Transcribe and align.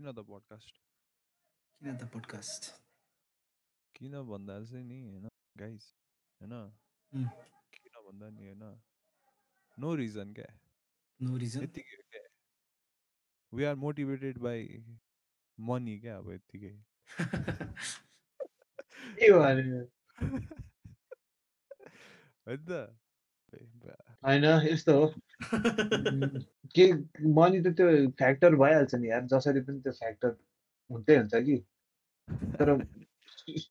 किन 0.00 0.12
त 0.12 0.18
पडकास्ट? 0.18 0.78
किन 1.80 1.96
त 1.96 2.04
पोडकास्ट? 2.04 2.74
किन 3.96 4.22
भन्दा 4.22 4.64
चाहिँ 4.64 4.84
नि 4.84 5.00
होइन 5.02 5.28
गाइस 5.56 5.94
होइन. 6.40 6.70
किन 7.72 8.08
भन्दा 8.08 8.30
नि 8.30 8.46
होइन 8.46 8.80
नो 9.78 9.94
रिजन 9.94 10.32
क्या। 10.32 10.58
नो 11.22 11.36
रिजन 11.36 11.66
क्या। 11.66 12.22
We 13.52 13.64
are 13.64 13.74
motivated 13.74 14.38
by 14.38 14.84
money 15.60 15.98
क्या 16.00 16.16
अब 16.16 16.32
यत्तिकै। 16.32 16.84
के 19.20 19.32
भन्यो? 19.32 19.84
होइन 22.48 22.64
त। 22.64 24.09
होइन 24.24 24.44
यस्तो 24.44 24.92
हो। 24.92 25.14
के 26.76 26.92
मनी 27.28 27.60
त 27.60 27.66
त्यो 27.66 28.10
फ्याक्टर 28.10 28.54
भइहाल्छ 28.54 28.94
नि 28.94 29.10
यार 29.10 29.24
जसरी 29.24 29.60
पनि 29.60 29.80
त्यो 29.80 29.92
फ्याक्टर 29.92 30.36
हुँदै 30.90 31.16
हुन्छ 31.16 31.34
कि। 31.34 31.56
तर 32.58 32.84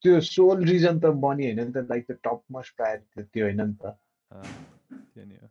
त्यो 0.04 0.22
सोल 0.22 0.66
रिजन 0.66 1.00
त 1.00 1.06
मनी 1.06 1.46
होइन 1.46 1.66
नि 1.66 1.72
त 1.72 1.78
like 1.78 2.06
the 2.12 2.18
top 2.24 2.44
most 2.52 2.76
priority 2.76 3.24
त्यो 3.24 3.46
होइन 3.46 3.62
नि 3.62 3.74
त। 3.74 3.96
त्यो 5.16 5.48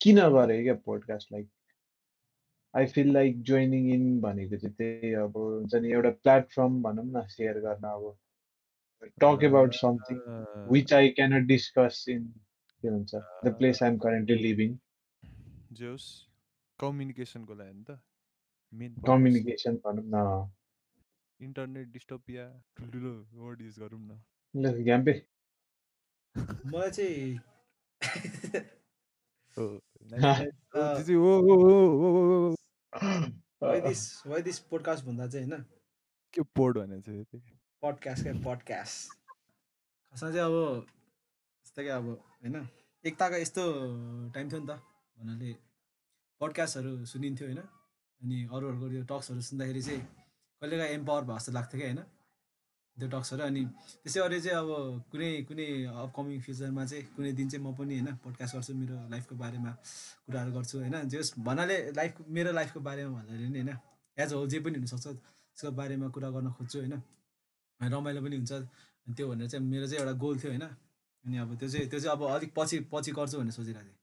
किन 0.00 0.28
गरे 0.28 0.62
क्या 0.62 0.74
podcast 0.74 1.32
like 1.32 1.48
I 2.74 2.86
feel 2.86 3.12
like 3.12 3.42
joining 3.42 3.92
in 3.92 4.20
भनेको 4.20 4.56
चाहिँ 4.56 4.74
त्यही 4.74 5.14
अब 5.14 5.36
हुन्छ 5.36 5.74
नि 5.74 5.90
एउटा 5.90 6.10
प्लेटफर्म 6.10 6.82
भनौँ 6.82 7.04
न 7.04 7.26
सेयर 7.26 7.58
गर्न 7.58 7.86
अब। 7.88 8.16
Talk 9.20 9.40
about 9.42 9.74
something 9.74 10.18
which 10.72 10.92
I 10.94 11.08
can't 11.08 11.46
discuss 11.46 12.04
in 12.08 12.32
के 12.82 12.90
भन्छ 12.90 13.14
the 13.44 13.54
place 13.58 13.82
I 13.82 13.90
am 13.90 13.98
currently 13.98 14.36
living 14.42 14.78
जे 15.72 15.86
होस् 15.86 16.08
कम्युनिकेसनको 16.78 17.54
लागि 17.54 17.74
नि 17.74 17.84
त 17.84 17.98
मेन 18.72 18.94
कम्युनिकेसन 19.06 19.76
भनौँ 19.84 20.04
न 20.06 20.24
इन्टरनेट 21.40 21.88
डिस्टोपिया 21.92 22.46
ठुल्ठुलो 22.76 23.12
वर्ड 23.36 23.62
युज 23.62 23.78
गरौँ 23.78 24.00
न 24.00 24.20
ल 24.54 24.82
घ्याम्पे 24.82 25.14
मलाई 26.66 26.90
चाहिँ 26.90 27.38
दिस 33.80 34.02
वाइ 34.26 34.42
दिस 34.42 34.58
पोडकास्ट 34.70 35.04
भन्दा 35.04 35.26
चाहिँ 35.26 35.46
होइन 35.46 35.64
के 36.34 36.42
पोड 36.56 36.78
भने 36.78 37.00
चाहिँ? 37.00 37.24
पडकास्ट 37.82 38.22
क्या 38.22 38.32
पडकास्ट 38.44 39.12
खासमा 40.12 40.30
चाहिँ 40.30 40.44
अब 40.44 40.86
यस्तो 41.64 41.82
क्या 41.82 41.96
अब 41.96 42.08
होइन 42.08 42.56
एकताको 43.04 43.36
यस्तो 43.40 43.62
टाइम 44.34 44.46
थियो 44.50 44.60
नि 44.60 44.66
त 44.68 44.72
भन्नाले 45.16 45.50
पडकास्टहरू 46.40 46.90
सुनिन्थ्यो 47.12 47.46
होइन। 47.48 47.60
अनि 48.20 48.36
अरूहरूको 48.52 48.86
त्यो 48.92 49.02
टक्सहरू 49.10 49.40
सुन्दाखेरि 49.40 49.82
चाहिँ 49.82 50.02
कहिलेकाहीँ 50.62 50.92
एम्पावर 50.94 51.22
भएको 51.24 51.38
जस्तो 51.38 51.52
लाग्थ्यो 51.56 51.78
क्या 51.80 51.88
होइन 51.88 52.00
त्यो 52.96 53.08
टक्सहरू। 53.14 53.42
अनि 53.42 53.62
त्यसै 54.04 54.20
गरी 54.20 54.38
चाहिँ 54.44 54.58
अब 54.60 54.68
कुनै 55.10 55.30
कुनै 55.48 55.66
अपकमिङ 56.04 56.36
फ्युचरमा 56.44 56.82
चाहिँ 56.90 57.04
कुनै 57.16 57.30
दिन 57.38 57.48
चाहिँ 57.48 57.64
म 57.64 57.72
पनि 57.72 57.94
होइन 57.98 58.08
पोडकास्ट 58.20 58.52
गर्छु 58.56 58.72
मेरो 58.76 58.96
लाइफको 59.12 59.34
बारेमा 59.42 59.70
कुराहरू 60.24 60.50
गर्छु 60.56 60.74
होइन। 60.84 60.96
जस 61.08 61.28
भन्नाले 61.40 61.76
लाइफ 61.96 62.12
मेरो 62.28 62.50
लाइफको 62.52 62.80
बारेमा 62.88 63.10
भन्नाले 63.16 63.48
नि 63.48 63.60
होइन 63.60 63.72
एज 64.16 64.32
होल 64.36 64.48
जे 64.52 64.58
पनि 64.60 64.76
हुनसक्छ 64.76 65.06
त्यसको 65.06 65.72
बारेमा 65.80 66.06
कुरा 66.14 66.28
गर्न 66.36 66.48
खोज्छु 66.52 66.78
होइन। 66.78 66.94
रमाइलो 67.80 68.20
पनि 68.20 68.36
हुन्छ 68.36 68.52
त्यो 69.16 69.24
भनेर 69.30 69.48
चाहिँ 69.48 69.64
मेरो 69.64 69.86
चाहिँ 69.88 70.00
एउटा 70.04 70.14
गोल 70.20 70.36
थियो 70.40 70.52
होइन। 70.52 70.68
अनि 71.24 71.36
अब 71.38 71.56
त्यो 71.58 71.68
चाहिँ 71.68 71.88
त्यो 71.90 72.00
चाहिँ 72.00 72.16
अब 72.16 72.22
अलिक 72.34 72.52
पछि 72.56 72.76
पछि 72.92 73.12
गर्छु 73.12 73.38
भनेर 73.38 73.52
सोचिरहेको 73.52 73.84
थिएँ। 73.84 73.98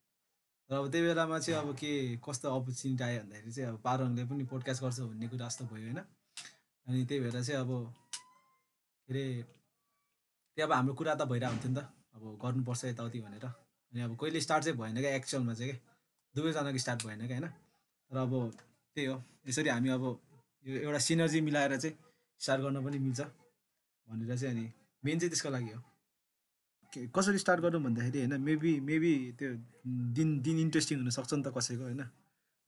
तर 0.69 0.75
अब 0.75 0.85
त्यही 0.91 1.03
बेलामा 1.07 1.39
चाहिँ 1.39 1.59
अब 1.61 1.75
के 1.75 1.91
कस्तो 2.25 2.47
अपर्च्युनिटी 2.55 3.03
आयो 3.03 3.19
भन्दाखेरि 3.21 3.51
चाहिँ 3.51 3.69
अब 3.71 3.77
पारुङले 3.85 4.23
पनि 4.29 4.43
पोडकास्ट 4.51 4.81
गर्छ 4.83 4.99
भन्ने 4.99 5.27
कुरा 5.27 5.47
जस्तो 5.47 5.63
भयो 5.71 5.83
होइन। 5.87 5.99
अनि 6.87 7.05
त्यही 7.05 7.19
भएर 7.23 7.41
चाहिँ 7.43 7.59
अब 7.61 7.71
के 9.07 9.13
अरे 9.13 9.23
त्यही 9.43 10.63
अब 10.67 10.71
हाम्रो 10.73 10.93
कुरा 10.93 11.13
त 11.15 11.21
भइरहेको 11.31 11.53
हुन्थ्यो 11.53 11.71
नि 11.71 11.77
त। 11.77 11.81
अब 12.15 12.23
गर्नुपर्छ 12.43 12.83
यताउति 12.85 13.19
भनेर। 13.21 13.45
अनि 13.45 14.01
अब 14.01 14.11
कहिले 14.19 14.41
स्टार्ट 14.41 14.63
चाहिँ 14.63 14.77
भएन 14.77 14.97
क्या 15.01 15.11
एक्चुअलमा 15.15 15.53
चाहिँ 15.53 15.71
क्या। 15.71 15.79
दुवैजनाको 16.35 16.77
स्टार्ट 16.77 16.99
भएन 17.07 17.21
क्या 17.27 17.37
होइन। 17.37 17.47
तर 17.47 18.17
अब 18.17 18.31
त्यही 18.95 19.07
हो। 19.07 19.15
यसरी 19.47 19.69
हामी 19.69 19.89
अब 19.89 20.03
यो 20.65 20.73
एउटा 20.85 20.99
सिनर्जी 20.99 21.39
मिलाएर 21.41 21.77
चाहिँ 21.77 21.95
स्टार्ट 22.41 22.61
गर्न 22.61 22.83
पनि 22.85 22.97
मिल्छ 22.99 23.21
भनेर 23.21 24.37
चाहिँ 24.37 24.53
अनि 24.53 24.65
मेन 25.03 25.19
चाहिँ 25.19 25.29
त्यसको 25.31 25.49
लागि 25.49 25.71
हो। 25.71 25.81
कसरी 26.93 27.37
स्टार्ट 27.37 27.61
गरौँ 27.61 27.81
भन्दाखेरि 27.83 28.19
होइन 28.19 28.41
मेबी 28.41 28.79
मेबी 28.79 29.13
त्यो 29.39 29.49
दिन 30.17 30.27
दिन 30.41 30.57
इन्ट्रेस्टिङ 30.59 30.97
हुनसक्छ 30.99 31.33
नि 31.33 31.43
त 31.43 31.49
कसैको 31.57 31.83
होइन। 31.83 32.03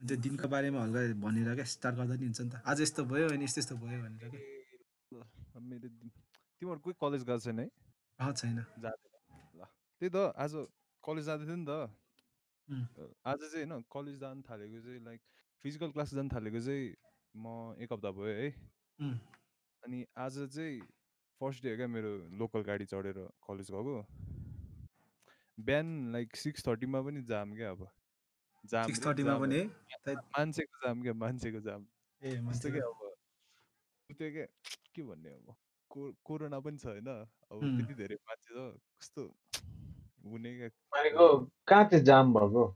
त्यो 0.02 0.16
दिनको 0.24 0.48
बारेमा 0.48 0.80
हल्का 0.84 1.02
भनेर 1.24 1.56
क्या 1.56 1.66
स्टार्ट 1.66 1.96
गर्दा 1.96 2.16
नि 2.16 2.26
हुन्छ 2.26 2.42
नि 2.42 2.50
त। 2.50 2.56
आज 2.66 2.82
यस्तो 2.82 3.02
भयो 3.06 3.28
अनि 3.36 3.44
यस्तो 3.44 3.60
यस्तो 3.62 3.76
भयो 3.84 4.00
भनेर 4.04 4.30
क्या। 4.30 4.42
मेरो 5.60 5.88
तिमीहरू 6.62 6.80
कोही 6.80 6.96
कलेज 7.02 7.24
गएको 7.24 7.40
छैन 7.40 7.60
है? 7.60 7.68
छैन। 8.20 8.60
ल 8.60 8.92
त्यही 10.02 10.10
त 10.10 10.18
आज 10.36 10.54
कलेज 11.04 11.26
जाँदै 11.26 11.46
थियो 11.48 11.58
नि 11.58 11.66
त। 11.66 11.72
आज 13.26 13.40
चाहिँ 13.52 13.66
होइन 13.66 13.84
कलेज 13.92 14.16
जानु 14.20 14.42
थालेको 14.50 14.80
चाहिँ 14.86 15.02
लाइक 15.06 15.22
फिजिकल 15.64 15.90
क्लास 15.96 16.14
जानु 16.14 16.30
थालेको 16.36 16.60
चाहिँ 16.60 16.86
म 17.36 17.76
एक 17.80 17.90
हप्ता 17.94 18.12
भयो 18.12 18.34
है. 18.40 18.50
अनि 19.84 20.00
आज 20.18 20.36
चाहिँ 20.56 20.80
फर्स्ट 21.42 21.64
डे 21.64 21.76
क्या 21.76 21.88
मेरो 21.88 22.10
लोकल 22.40 22.62
गाडी 22.68 22.86
चढेर 22.86 23.18
कलेज 23.48 23.68
गएको? 23.72 23.96
बिहान 25.58 25.88
लाइक 26.12 26.36
सिक्स 26.36 26.68
थर्टीमा 26.68 27.02
पनि 27.02 27.22
जाम 27.30 27.56
क्या 27.56 27.70
अब। 27.72 27.88
जाम 28.64 28.92
थर्टीमा 29.06 29.38
पनि। 29.40 29.62
मान्छेको 30.10 30.76
जाम 30.86 31.02
क्या 31.02 31.14
मान्छेको 31.16 31.60
जाम। 31.68 31.86
ए 32.22 32.32
क्या 32.32 32.86
अब। 32.88 33.00
त्यो 34.10 34.32
क्या 34.32 34.46
के 34.96 35.02
भन्ने 35.04 35.30
अब? 35.30 35.56
को 35.92 36.12
कोरोना 36.26 36.60
पनि 36.60 36.78
छ 36.78 36.86
होइन 36.86 37.08
अब. 37.08 37.60
त्यति 37.62 37.94
धेरै 38.04 38.16
मान्छे 38.16 38.52
छ। 38.54 38.68
कस्तो 39.00 39.24
हुने 40.26 40.56
क्या? 40.58 40.70
भनेको 40.94 41.26
कहाँ 41.68 41.84
चाहिँ 41.90 42.04
जाम 42.06 42.34
भएको? 42.34 42.68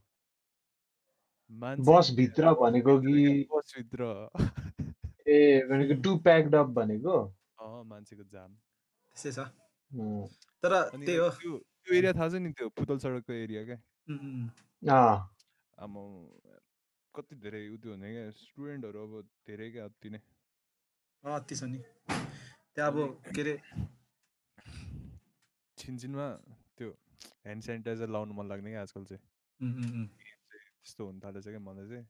मान्छे 1.51 1.91
बसभित्र 1.91 2.53
भनेको 2.63 2.99
कि 3.01 3.47
बसभित्र। 3.51 4.01
ए 5.27 5.37
भनेको 5.69 6.01
टु 6.01 6.17
प्याक्ड 6.23 6.55
अप 6.55 6.67
भनेको? 6.81 7.15
अँ 7.63 7.83
मान्छेको 7.89 8.23
जाम। 8.31 8.51
त्यस्तै 9.15 9.31
छ। 9.31 9.39
तर 10.63 10.73
त्यही 10.91 11.15
हो। 11.17 11.29
त्यो 11.39 11.93
एरिया 11.95 12.13
थाहा 12.13 12.27
छ 12.29 12.35
नि 12.43 12.49
त्यो 12.57 12.67
पुतल 12.75 12.97
सडकको 13.03 13.33
एरिया 13.33 13.61
क्या 13.69 13.79
आमा 15.77 16.01
कति 17.15 17.35
धेरै 17.43 17.61
उ 17.69 17.75
त्यो 17.83 17.91
हुने 17.93 18.09
क्या 18.13 18.23
स्टुडेन्टहरू 18.35 18.99
अब 19.07 19.13
धेरै 19.47 19.67
क्या 19.71 19.83
अति 19.85 20.09
नै। 20.09 20.19
अति 21.23 21.55
छ 21.55 21.63
नि। 21.71 21.79
त्यहाँ 22.73 22.89
अब 22.91 22.97
के 23.35 23.41
अरे 23.41 23.55
छिनछिनमा 25.77 26.27
त्यो 26.77 26.89
ह्यान्ड 27.45 27.61
सेनिटाइजर 27.63 28.09
लाउनु 28.15 28.33
मन 28.33 28.45
लाग्ने 28.51 28.69
क्या 28.75 28.81
आजकल 28.81 29.03
चाहिँ. 29.09 29.23
त्यस्तो 30.83 31.01
हुनु 31.05 31.19
थालेछ 31.23 31.47
क्या 31.47 31.59
मलाई 31.59 31.87
चाहिँ। 31.91 32.05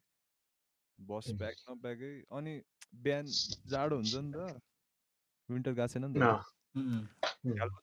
बस. 1.00 1.26
प्याक 1.42 1.56
नप्याकै 1.70 2.14
अनि 2.38 2.54
बिहान 3.04 3.26
जाडो 3.72 3.96
हुन्छ 4.02 4.16
नि 4.16 4.32
त। 4.34 4.38
विन्टर 5.50 5.72
गएको 5.74 5.88
छैन 5.88 6.06
नि 6.06 6.14
त 6.14 6.24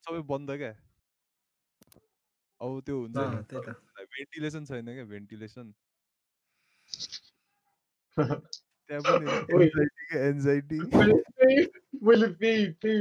सबै 0.07 0.21
बन्द 0.29 0.51
क्या 0.57 0.73
अब 2.61 2.81
त्यो 2.87 2.97
हुन्छ 3.01 3.17
भेन्टिलेसन 4.11 4.65
छैन 4.65 4.87
क्या 4.95 5.05
भेन्टिलेसन 5.07 5.67
त्यहाँ 8.17 9.03
पनि 9.03 9.27
ओइ. 9.55 9.67
एन्जाइटी 10.21 10.79
मैले 12.03 12.27
त्यही- 12.31 12.73
त्यही 12.81 12.99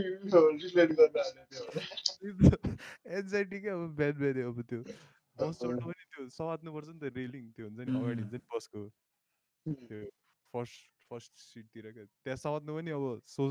रिलेट 0.64 0.92
गर्न। 0.92 1.28
एन्जाइटी 3.20 3.60
क्या 3.62 3.74
अब 3.74 3.96
बिहान 3.98 4.14
बिहान 4.20 4.42
अब 4.48 4.62
त्यो 4.70 4.80
बस 5.38 5.60
चढ्नु 5.62 5.86
पनि 5.88 6.04
त्यो 6.14 6.28
समात्नुपर्छ 6.38 6.88
नि 6.90 7.00
त 7.00 7.14
रेलिङ 7.18 7.52
त्यो 7.52 7.66
हुन्छ 7.68 7.80
नि 7.80 8.00
अगाडि 8.00 8.22
हुन्छ 8.22 8.34
नि 8.34 8.40
बसको 8.54 8.82
त्यो 9.66 10.00
फर्स्ट 10.54 10.80
फर्स्ट 11.10 11.34
सिटतिर 11.46 11.92
क्या 11.92 12.06
त्यहाँ 12.06 12.38
समात्नु 12.38 12.72
पनि 12.76 12.92
अब 12.92 13.06
सो 13.28 13.42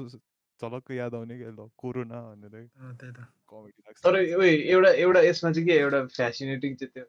झलक्क 0.60 0.90
याद 0.90 1.14
आउने 1.14 1.36
क्या 1.38 1.50
ल 1.50 1.66
कोरोना 1.78 2.18
भनेर 2.28 2.54
अँ, 2.56 2.94
त्यही 2.98 3.12
त। 3.12 3.20
कमेडी 3.48 3.80
लाग्छ। 3.86 4.02
तर 4.04 4.14
उयो 4.18 4.42
एउटा 4.42 4.90
एउटा 5.04 5.20
यसमा 5.28 5.52
चाहिँ 5.52 5.66
के 5.68 5.74
एउटा 5.78 6.00
फेसिनेटिङ 6.18 6.74
चाहिँ 6.76 6.92
त्यो। 6.94 7.04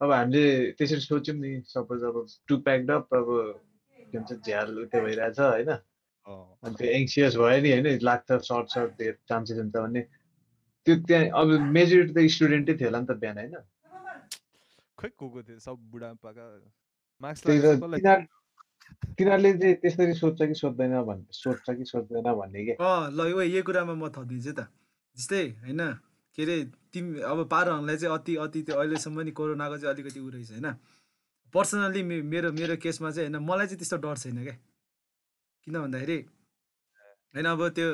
अब 0.00 0.10
हामीले 0.12 0.72
त्यसरी 0.78 1.00
सोच्यौँ 1.00 1.36
नि 1.36 1.50
सपोज 1.66 2.02
अब 2.04 2.16
टु 2.48 2.56
प्याक्ड 2.66 2.90
अप 2.90 3.14
अब 3.14 3.28
के 4.10 4.18
भन्छ 4.18 4.32
झ्याल 4.32 4.78
उत्यो 4.84 5.00
भइरहेछ 5.04 5.38
होइन? 5.40 5.70
अनि 6.64 6.74
त्यो 6.78 6.88
एङ्सियस 6.88 7.36
भयो 7.36 7.60
नि 7.62 7.70
होइन? 7.72 7.86
लाग्छ 8.02 8.32
सर्ट 8.48 8.66
सर्ट 8.74 8.90
त्यो 8.98 9.12
चान्सेस 9.28 9.58
हुन्छ 9.58 9.76
भने 9.76 10.02
त्यो 10.86 10.94
त्यहाँ 11.06 11.26
अब 11.40 11.48
मेजोरिटी 11.76 12.12
त 12.16 12.30
स्टुडेन्टै 12.32 12.74
थियो 12.80 12.88
होला 12.88 13.00
नि 13.00 13.06
त 13.06 13.16
बिहान 13.20 13.38
होइन? 13.38 13.56
खै 14.98 15.08
को 15.16 15.28
को 15.28 15.42
थियो? 15.42 15.58
सब 15.58 15.76
बुढापाका। 15.92 16.44
मार्क्स 17.20 17.40
तिनीहरूले 19.18 19.50
चाहिँ 19.58 19.74
त्यसरी 19.82 20.14
सोध्छ 20.14 20.40
कि 20.42 20.54
सोध्दैन 20.54 20.94
भन्ने 21.02 21.32
सोध्छ 21.32 21.66
कि 21.70 21.84
सोध्दैन 21.84 22.26
भन्ने 22.32 22.60
के? 22.64 22.72
अँ 22.80 23.10
ल 23.10 23.20
यो 23.30 23.42
यही 23.42 23.62
कुरामा 23.62 23.94
म 23.94 24.08
थपिदिन्छु 24.08 24.52
त। 24.52 24.66
जस्तै 25.16 25.42
होइन 25.64 25.82
के 26.34 26.42
अरे 26.42 26.56
तिमी 26.92 27.20
अब 27.20 27.38
पारुहरूलाई 27.50 27.96
चाहिँ 27.96 28.14
अति 28.14 28.32
अति 28.36 28.60
त्यो 28.62 28.74
अहिलेसम्म 28.76 29.20
नि 29.20 29.32
कोरोनाको 29.38 29.76
चाहिँ 29.78 29.94
अलिकति 29.94 30.20
उ 30.20 30.28
रहेछ 30.30 30.50
होइन? 30.50 30.68
पर्सनल्ली 31.54 32.02
मेरो 32.02 32.52
मेरो 32.52 32.76
केसमा 32.76 33.10
चाहिँ 33.10 33.28
होइन 33.28 33.42
मलाई 33.42 33.66
चाहिँ 33.66 33.78
त्यस्तो 33.78 33.96
डर 34.04 34.16
छैन 34.16 34.38
क्या 34.42 34.56
किन 35.66 35.74
भन्दाखेरि 35.82 36.18
होइन 37.34 37.46
अब 37.46 37.60
त्यो 37.76 37.88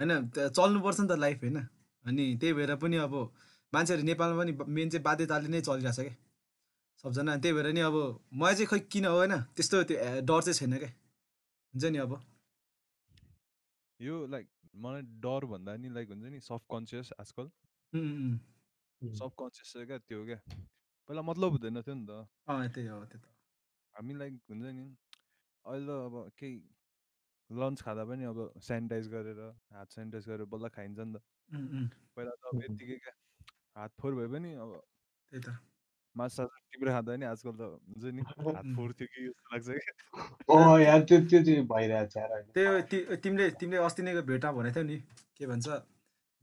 होइन 0.00 0.10
चल्नुपर्छ 0.56 1.00
नि 1.00 1.08
त 1.08 1.12
लाइफ 1.18 1.38
होइन? 1.40 1.58
अनि 2.04 2.24
त्यही 2.40 2.52
भएर 2.54 2.74
पनि 2.76 2.96
अब 2.96 3.14
मान्छेहरू 3.72 4.02
नेपालमा 4.02 4.36
पनि 4.40 4.52
मेन 4.68 4.88
चाहिँ 4.90 5.04
बाध्यताले 5.04 5.48
नै 5.48 5.60
चलिरहेछ 5.60 6.00
क्या 6.00 6.14
सबजना। 7.00 7.36
त्यही 7.36 7.54
भएर 7.56 7.68
नि 7.72 7.80
अब 7.80 7.96
मलाई 8.32 8.54
चाहिँ 8.54 8.68
खै 8.70 8.78
किन 8.92 9.04
हो 9.06 9.16
होइन 9.16 9.34
त्यस्तो 9.56 9.76
त्यो 9.88 9.96
डर 10.28 10.40
चाहिँ 10.46 10.56
छैन 10.58 10.74
क्या 10.78 10.90
हुन्छ 11.74 11.84
नि 11.92 11.98
अब। 11.98 12.12
यो 14.00 14.14
लाइक 14.26 14.46
मलाई 14.84 15.02
डर 15.24 15.42
भन्दा 15.52 15.76
नि 15.80 15.88
लाइक 15.96 16.08
हुन्छ 16.12 16.24
नि 16.28 16.40
सब 16.40 16.60
कन्सियस 16.72 17.12
आजकल। 17.20 17.46
सब 19.02 19.30
कन्सियस 19.40 19.72
क्या 19.88 19.98
त्यो 19.98 20.24
क्या? 20.28 20.38
पहिला 21.08 21.22
मतलब 21.24 21.48
हुँदैन 21.52 21.80
थियो 21.80 21.94
नि 21.94 22.04
त। 22.04 22.12
त्यही 22.74 22.86
हो 22.88 23.04
त्यो 23.08 23.18
त। 23.20 23.26
हामी 23.94 24.14
लाइक 24.20 24.34
हुन्छ 24.50 24.64
नि 24.76 24.84
अहिले 25.64 25.86
त 25.86 25.90
अब 26.04 26.14
केही 26.36 26.54
लन्च 27.50 27.78
खाँदा 27.82 28.04
पनि 28.10 28.24
अब 28.24 28.38
सेनिटाइज 28.60 29.08
गरेर 29.08 29.40
हात 29.72 29.88
सेनिटाइज 29.96 30.24
गरेर 30.28 30.46
बल्ल 30.52 30.68
खाइन्छ 30.76 30.98
नि 31.00 31.12
त। 31.16 31.18
पहिला 32.14 32.32
त 32.36 32.44
अब. 32.52 32.62
यत्तिकै 32.62 32.96
क्या 33.08 33.14
हात 33.80 33.90
फोहोर 33.98 34.14
भए 34.20 34.28
पनि 34.36 34.50
अब 34.60 34.70
त्यही 35.32 35.42
त। 35.48 35.48
माछा 36.20 36.44
टिप्रे 36.70 36.90
खाँदा 36.92 37.16
नि 37.16 37.26
आजकल 37.26 37.52
त 37.56 37.62
हुन्छ 37.86 38.04
नि 38.14 38.22
हात 38.22 38.64
उम्. 38.64 38.74
फोहोर 38.74 38.92
थियो 38.92 39.08
कि 39.08 39.20
जस्तो 39.26 39.48
लाग्छ 39.50 39.68
यार 40.82 41.00
त्यो 41.02 41.18
त्यो 41.24 41.40
चाहिँ 41.42 41.62
भइरहेको 41.66 42.08
छ 42.08 42.16
यार 42.16 42.30
अहिले। 42.30 42.52
त्यही 42.52 42.66
हो, 42.66 42.80
ति- 42.82 43.18
तिमीले 43.18 43.50
तिमीले 43.56 43.78
अस्ति 43.84 44.02
नै 44.02 44.12
भेटमा 44.22 44.52
भनेको 44.52 44.74
थियौ 44.76 44.84
नि 44.84 44.96
के 45.36 45.46
भन्छ 45.46 45.66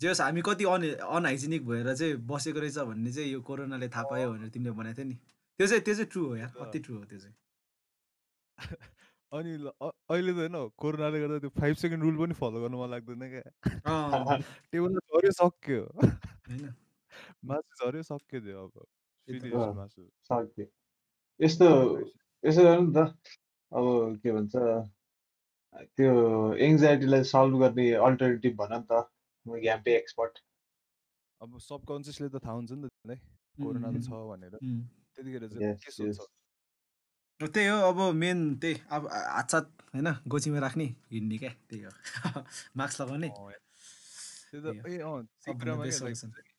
जे 0.01 0.07
होस् 0.07 0.21
हामी 0.21 0.41
कति 0.41 0.63
अन 0.67 0.83
अनहाइजेनिक 1.09 1.65
भएर 1.67 1.87
चाहिँ 1.95 2.15
बसेको 2.27 2.59
रहेछ 2.59 2.77
भन्ने 2.89 3.11
चाहिँ 3.11 3.29
यो 3.31 3.39
कोरोनाले 3.41 3.87
थाहा 3.89 4.03
पायो 4.11 4.31
भनेर 4.31 4.49
तिमीले 4.49 4.71
भनेको 4.71 4.97
थियौ 4.97 5.07
नि 5.07 5.15
त्यो 5.59 5.67
चाहिँ 5.67 5.83
त्यो 5.83 5.93
चाहिँ 5.95 6.09
ट्रु 6.11 6.21
हो 6.25 6.35
यार 6.37 6.49
त्यो 6.49 6.63
त- 6.63 6.67
अति 6.67 6.79
ट्रु 6.79 6.93
हो 6.97 7.03
त्यो 7.05 7.19
चाहिँ 7.19 7.35
अनि 9.31 9.51
अहिले 10.09 10.31
त 10.31 10.37
होइन 10.37 10.55
कोरोनाले 10.77 11.19
गर्दा 11.19 11.37
त्यो 11.39 11.49
फाइभ 11.59 11.75
सेकेन्ड 11.75 12.03
रुल 12.03 12.17
पनि 12.17 12.33
फलो 12.33 12.57
गर्नु 12.61 12.77
मन 12.77 12.89
लाग्दैन 12.89 13.23
क्या 13.29 13.45
अँ 13.85 14.37
टेबलमा 14.71 14.99
झऱ्यो 15.09 15.31
सक्यो 15.31 15.81
होइन 15.97 16.63
मासु 17.43 17.71
झऱ्यो 17.81 18.03
सक्यो 18.03 18.39
त्यो 18.39 18.63
अब 18.63 18.75
सक्यो 19.27 20.65
यस्तो 21.39 21.67
यसो 22.43 22.63
गर्नु 22.63 22.87
नि 22.87 22.93
त 22.95 22.97
अब 23.71 24.19
के 24.23 24.31
भन्छ 24.31 24.55
त्यो 25.97 26.11
एङ्जाइटीलाई 26.55 27.23
सल्भ 27.23 27.59
गर्ने 27.59 27.91
अल्टरनेटिभ 27.91 28.53
भन 28.55 28.73
नि 28.73 28.85
त 28.91 28.93
म 29.45 29.49
एक्सपर्ट 29.87 30.39
अब 31.41 31.59
सबकन्सियसले 31.59 32.29
त 32.29 32.35
थाहा 32.45 32.53
हुन्छ 32.53 32.71
नि 32.71 32.87
त 32.87 33.19
कोरोना 33.61 33.91
छ 33.99 34.09
भनेर। 34.09 34.53
त्यतिखेर 35.15 35.47
चाहिँ 35.47 35.75
के 35.75 35.91
सोध्छ 35.91 36.19
त्यही 37.53 37.67
हो 37.67 37.77
अब 37.89 37.99
मेन 38.15 38.55
त्यही 38.55 38.75
अब 38.89 39.07
हातसात 39.11 39.65
होइन 39.93 40.09
गोजीमा 40.27 40.59
राख्ने 40.59 40.85
हिँड्ने 41.11 41.37
क्या 41.37 41.53
त्यही 41.69 41.83
हो 41.83 41.91
मास्क 42.77 43.01
लगाउने. 43.01 43.29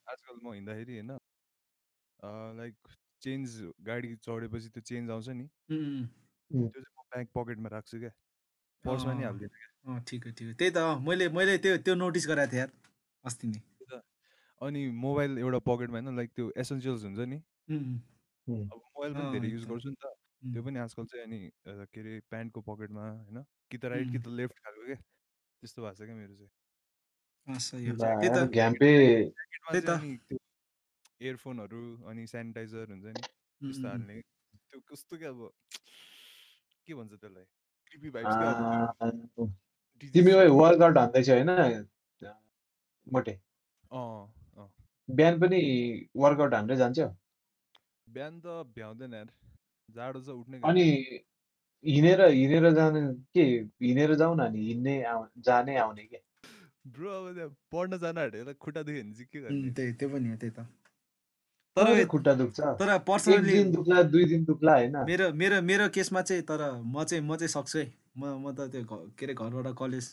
आजकल 0.09 0.37
म 0.43 0.53
हिँड्दाखेरि 0.53 0.93
होइन 0.95 1.11
लाइक 2.23 2.75
चेन्ज 3.23 3.49
गाडी 3.87 4.15
चढेपछि 4.17 4.69
त्यो 4.69 4.83
चेन्ज 4.83 5.11
आउँछ 5.11 5.29
नि। 5.29 5.47
त्यो 6.51 6.69
चाहिँ 6.69 6.93
म 6.99 7.03
ब्याक 7.13 7.29
पकेटमा 7.35 7.69
राख्छु 7.69 7.99
क्या। 7.99 8.13
पर्समा 8.85 9.13
नि 9.15 9.25
हाल्दिनँ 9.25 9.51
क्या। 9.51 9.99
ठिक 10.09 10.27
हो 10.27 10.31
ठिक। 10.33 10.47
हो 10.49 10.55
त्यही 10.55 10.71
त 10.71 10.79
मैले 11.07 11.29
मैले 11.29 11.59
त्यो 11.59 11.77
त्यो 11.85 11.95
नोटिस 11.95 12.25
गराएको 12.29 12.53
थिएँ 12.53 12.61
यार 12.61 12.71
अस्ति 13.25 13.47
नै। 13.49 13.61
अनि 14.61 14.81
मोबाइल 14.91 15.39
एउटा 15.39 15.59
पकेटमा 15.67 15.99
होइन 15.99 16.17
लाइक 16.17 16.31
त्यो 16.37 16.47
एसेन्सियल्स 16.57 17.03
हुन्छ 17.05 17.21
नि। 17.29 17.39
अब 18.49 18.77
मोबाइल 18.77 19.13
पनि 19.15 19.27
धेरै 19.33 19.49
युज। 19.49 19.65
गर्छु 19.69 19.89
नि 19.89 19.97
त। 20.03 20.05
त्यो 20.39 20.63
पनि 20.63 20.79
आजकल 20.79 21.05
चाहिँ 21.05 21.25
अनि 21.27 21.39
के 21.67 22.01
अरे 22.01 22.13
प्यान्टको 22.31 22.61
पकेटमा 22.63 23.05
होइन 23.11 23.39
कि 23.71 23.77
त 23.79 23.85
राइट 23.93 24.07
कि 24.13 24.19
त 24.19 24.27
लेफ्ट 24.39 24.57
खालको 24.65 24.83
क्या। 24.87 24.97
त्यस्तो 24.97 25.83
भएको 25.83 25.95
छ 25.95 26.01
क्या 26.07 26.17
मेरो 26.17 26.35
चाहिँ। 26.39 26.51
इयरफोनहरू 31.21 31.83
अनि 32.11 32.27
सेनिटाइजर 32.33 32.85
हुन्छ 32.91 33.05
नि 33.07 33.23
त्यस्तो 33.23 33.89
हाल्ने 33.89 34.17
त्यो 34.71 34.81
कस्तो 34.91 35.15
क्या 35.19 35.31
अब 35.31 35.41
के 36.87 36.93
भन्छ 36.95 37.13
त्यसलाई 37.13 37.47
क्रिपी 37.91 38.11
भाइब्स 38.11 38.35
तिमी। 40.15 40.33
वर्कआउट 40.33 40.99
हान्दैछौ 40.99 41.35
होइन 41.35 41.51
मोटे। 43.07 43.35
अँ 43.93 44.69
बिहान 45.09 45.35
पनि 45.41 45.61
वर्कआउट 46.17 46.55
हान्दै 46.55 46.77
जान्छौ 46.77 47.09
बिहान 48.07 48.41
त 48.41 48.47
भ्याउँदैन 48.77 49.15
यार 49.15 49.29
जाडो 49.97 50.21
छ 50.21 50.29
उठ्नै 50.37 50.61
अनि 50.71 50.87
हिँडेर 51.85 52.21
हिँडेर 52.29 52.71
जाने 52.75 53.01
के 53.35 53.45
हिँडेर 53.83 54.15
जाऊ 54.15 54.35
न 54.35 54.41
अनि 54.47 54.61
हिँड्ने 54.67 54.95
जाने 55.47 55.77
आउने 55.79 56.05
के? 56.05 56.19
ब्रो 56.95 57.11
अब 57.11 57.25
त्यहाँ 57.35 57.51
पढ्न 57.73 57.99
जान 57.99 58.19
आँटेर 58.19 58.53
खुट्टा 58.55 58.83
दुख्यो 58.83 59.03
भने 59.03 59.13
चाहिँ 59.15 59.29
के 59.33 59.41
गर्ने? 59.41 59.71
त्यही 59.73 59.93
त्यो 59.93 60.09
पनि 60.09 60.29
हो 60.31 60.37
त्यही 60.37 60.53
त। 60.59 60.67
तर 61.77 62.05
खुट्टा 62.11 62.33
दुख्छ? 62.35 62.61
तर 62.61 62.89
एक 62.95 63.03
पर्सनली 63.07 63.53
दिन 63.53 63.71
दुख्ला 63.73 64.03
दुई 64.13 64.25
दिन 64.25 64.45
दुख्ला 64.45 64.73
होइन? 64.75 64.97
मेरो 65.09 65.33
मेरो 65.33 65.61
मेरो 65.63 65.89
केसमा 65.95 66.23
चाहिँ 66.29 66.43
तर 66.43 66.63
म 66.85 67.05
चाहिँ 67.05 67.23
म 67.25 67.37
चाहिँ 67.37 67.49
सक्छु 67.49 67.79
है। 67.79 67.87
म 68.19 68.23
म 68.43 68.55
त 68.55 68.67
त्यो 68.73 68.83
के 69.15 69.25
अरे 69.27 69.35
घरबाट 69.35 69.75
कलेज 69.79 70.07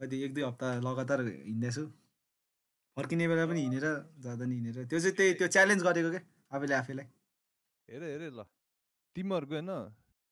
कति 0.00 0.16
एक 0.24 0.34
दुई 0.34 0.42
हप्ता 0.42 0.68
लगातार 0.82 1.20
हिँड्दैछु 1.22 1.84
फर्किने 2.96 3.28
बेला 3.28 3.46
पनि 3.46 3.60
हिँडेर 3.62 3.86
जाँदा 4.24 4.44
नि 4.44 4.54
हिँडेर। 4.54 4.84
त्यो 4.90 4.98
चाहिँ 5.00 5.14
त्यही 5.16 5.32
त्यो 5.38 5.48
च्यालेन्ज 5.54 5.82
गरेको 5.82 6.10
क्या 6.10 6.22
आफैले 6.52 6.74
आफैलाई। 6.74 7.06
हेर 7.88 8.02
हेर 8.02 8.22
ल। 8.32 8.42
तिमीहरूको 9.16 9.54
होइन 9.54 9.70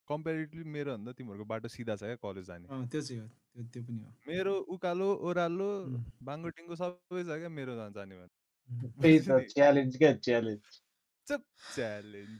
कम्पेरिटिभली 0.08 0.70
मेरो 0.74 0.90
भन्दा 0.96 1.12
तिमीहरूको 1.14 1.46
बाटो 1.46 1.68
सिधा 1.70 1.94
छ 1.96 2.02
क्या 2.10 2.18
कलेज 2.26 2.44
जाने। 2.50 2.66
त्यो 2.90 3.00
चाहिँ 3.00 3.20
हो 3.22 3.26
त्यो 3.54 3.62
त्यो 3.70 3.82
पनि 3.86 4.00
हो। 4.02 4.10
मेरो 4.26 4.54
उकालो 4.74 5.08
ओह्रालो 5.30 5.70
बाङ्गोटिङको 6.26 6.74
सबै 6.82 7.22
छ 7.22 7.38
क्या 7.38 7.50
मेरो 7.54 7.72
जान 7.78 7.92
जाने 7.94 8.14
भने 8.18 8.39
त्यही 8.70 9.18
त 9.18 9.22
बुझ्यो 9.22 9.38
नि? 9.38 9.46
च्यालेन्ज 9.50 9.96
क्या 9.98 10.12
च्यालेन्ज 10.18 10.78
चुप 11.26 11.42
च्यालेन्ज 11.74 12.38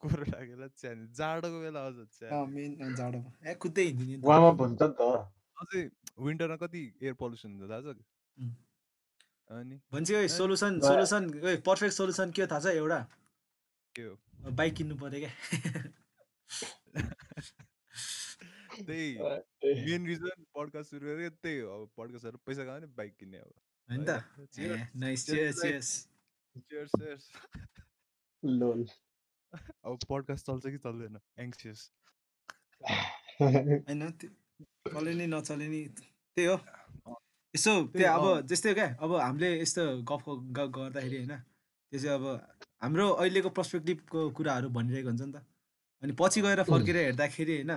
कोरोना 0.00 0.38
बेला 0.40 0.66
च्यालेन्ज 0.76 1.16
जाडोको 1.18 1.60
बेला 1.60 1.84
अझ 1.86 1.94
अँ, 1.94 2.06
च्यालेन्ज 2.10 2.54
मेन 2.54 2.72
अँ, 2.82 2.94
जाडोमा 2.96 3.50
ए 3.50 3.54
कुद्दै 3.56 3.84
हिँडिदिने 3.84 4.16
नि 4.16 4.22
त 4.22 4.26
वार्म 4.26 4.44
अप 4.46 4.60
हुन्छ 4.60 4.82
नि 4.82 4.92
त 4.94 5.02
अझै 5.60 5.82
विन्टरमा 6.26 6.56
कति 6.56 6.82
एयर 7.02 7.14
पल्युसन 7.20 7.50
हुन्छ 7.52 7.70
थाहा 7.70 7.80
छ 7.82 7.96
उम्. 8.36 8.52
अनि 9.50 9.76
भन्छ 9.92 10.10
ओइ 10.12 10.24
ए, 10.24 10.28
सोलुसन 10.30 10.78
बा- 10.78 10.88
सोलुसन 10.88 11.22
ओइ 11.44 11.56
पर्फेक्ट 11.66 11.94
सोलुसन 11.94 12.30
के 12.32 12.42
हो 12.42 12.48
थाहा 12.48 12.60
छ 12.60 12.76
एउटा 12.76 13.00
के 13.94 14.02
हो 14.02 14.50
बाइक 14.60 14.74
किन्नु 14.74 14.96
पर्यो 14.96 15.20
क्या 15.20 15.32
त्यही 18.80 19.08
मेन 19.86 20.06
रिजन 20.06 20.44
सुरु 20.82 21.06
गरेको 21.06 21.36
त्यही 21.42 21.58
हो 21.60 21.72
अब 21.74 21.88
पड्कास्टहरू 21.96 22.38
पैसा 22.46 22.64
कमाउने 22.64 22.86
बाइक 22.96 23.16
किन्ने 23.18 23.38
अब 23.38 23.50
होइन 23.90 24.02
त 24.04 24.10
ए 24.58 24.86
नाइस 24.96 25.26
चियर्स 25.26 25.60
चियर्स. 25.60 27.24
लोल 28.42 28.80
अब 29.84 29.98
पडकास्ट 30.08 30.46
चल्छ 30.46 30.64
कि 30.66 30.78
चल्दैन 30.78 31.18
एङ्सियस 31.38 31.80
होइन 33.40 34.02
चले 34.88 35.12
नि 35.14 35.26
नचले 35.26 35.66
नि 35.68 35.82
त्यही 35.96 36.46
हो 36.46 36.56
यसो 37.54 37.72
त्यही, 37.72 38.04
त्यो 38.04 38.12
अब। 38.12 38.46
जस्तै 38.46 38.72
क्या 38.74 38.88
अब 39.02 39.10
हामीले 39.16 39.50
यस्तो 39.60 39.82
गफ 40.06 40.24
गर्दाखेरि 40.56 41.16
होइन 41.16 41.34
त्यो 41.92 41.98
चाहिँ 41.98 42.14
अब 42.14 42.24
हाम्रो 42.82 43.06
अहिलेको 43.12 43.50
पर्सपेक्टिभको 43.50 44.20
कुराहरू 44.30 44.68
भनिरहेको 44.70 45.08
हुन्छ 45.08 45.22
नि 45.22 45.32
त 45.32 45.42
अनि 46.02 46.12
पछि। 46.20 46.40
गएर 46.40 46.62
फर्केर 46.70 46.96
हेर्दाखेरि 46.96 47.56
होइन 47.56 47.72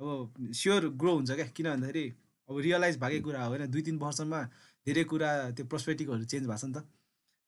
अब 0.00 0.06
स्योर 0.54 0.82
ग्रो 0.94 1.12
हुन्छ 1.14 1.30
क्या 1.34 1.46
किन 1.56 1.66
भन्दाखेरि 1.70 2.04
अब 2.48 2.54
रियलाइज 2.66 2.94
भएकै 2.98 3.20
कुरा 3.26 3.40
हो 3.44 3.48
होइन 3.50 3.70
दुई 3.70 3.82
तिन 3.82 3.96
वर्षमा 3.98 4.40
धेरै 4.86 5.04
कुरा 5.12 5.30
त्यो 5.56 5.64
पर्सपेक्टिभहरू 5.72 6.24
चेन्ज 6.32 6.46
भएको 6.46 6.58
छ 6.58 6.64
नि 6.64 6.74
त। 6.74 6.78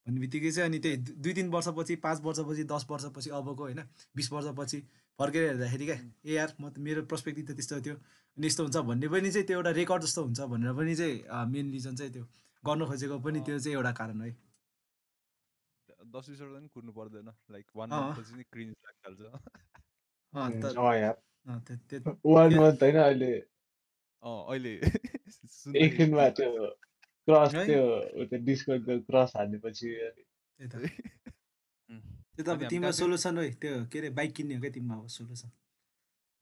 भन्ने 0.07 0.21
बित्तिकै 0.21 0.51
चाहिँ 0.51 0.69
अनि 0.71 0.79
त्यही 0.85 0.97
दुई 1.25 1.33
तिन 1.39 1.49
वर्षपछि 1.55 1.95
पाँच 2.05 2.19
वर्षपछि 2.27 2.65
दस 2.73 2.87
वर्षपछि 2.91 3.31
अबको 3.39 3.63
होइन 3.63 3.81
बिस 4.17 4.33
वर्षपछि 4.33 4.79
फर्केर 5.19 5.43
हेर्दाखेरि 5.49 5.85
क्या 5.87 5.99
ए 6.25 6.33
यार 6.35 6.51
म 6.61 6.63
त 6.71 6.79
मेरो 6.81 7.01
पर्सपेक्टिभ 7.13 7.45
त 7.49 7.53
त्यस्तो 7.57 7.81
थियो। 7.87 7.97
अनि 8.37 8.47
यस्तो 8.47 8.63
हुन्छ 8.65 8.77
भन्ने 8.91 9.09
पनि 9.15 9.31
चाहिँ 9.31 9.47
त्यो 9.47 9.57
एउटा 9.59 9.71
रेकर्ड 9.81 10.03
जस्तो 10.03 10.21
हुन्छ 10.25 10.41
भनेर 10.53 10.73
पनि 10.79 10.95
चाहिँ 10.97 11.17
मेन 11.53 11.67
रिजन 11.73 11.95
चाहिँ 11.97 12.13
त्यो 12.13 12.25
गर्न 12.63 12.81
खोजेको 12.87 13.17
पनि 13.21 13.39
त्यो 13.47 13.59
चाहिँ 13.59 13.77
एउटा 13.77 13.93
कारण 14.01 14.21
है 14.21 14.31
दस 16.15 16.25
बिस 16.31 16.41
वर्ष 16.41 16.53
पनि 16.55 16.69
कुर्नु 16.75 16.93
पर्दैन 16.93 17.29
लाइक 17.53 17.67
वान। 17.77 17.89
मन्थपछि 17.91 18.33
नै 18.37 18.45
क्रिन्ज 18.53 18.75
त्यो 21.91 22.01
वान 22.25 22.51
मन्थ 22.55 22.83
होइन 22.85 22.97
अहिले। 22.99 23.33
अँ 24.25 24.39
अहिले 24.49 24.75
एकछिनमा 25.85 26.29
त्यो 26.39 26.51
क्रस 27.31 27.55
है? 27.55 27.65
त्यो 27.67 27.83
त्यो 28.27 28.39
डिस्कको 28.45 28.99
क्रस 29.09 29.33
उम्. 31.89 32.01
त्यो 32.35 32.43
त 32.45 32.49
अब 32.49 32.61
तिम्रो? 32.71 32.93
सोल्युसन 32.93 33.39
हो 33.39 33.45
त्यो 33.63 33.73
के 33.93 33.99
अरे 33.99 34.11
बाइक 34.19 34.31
किन्ने 34.35 34.55
हो 34.55 34.61
क्या 34.61 34.71
तिम्रो 34.73 34.97
अब 35.01 35.07
सोल्युसन 35.17 35.51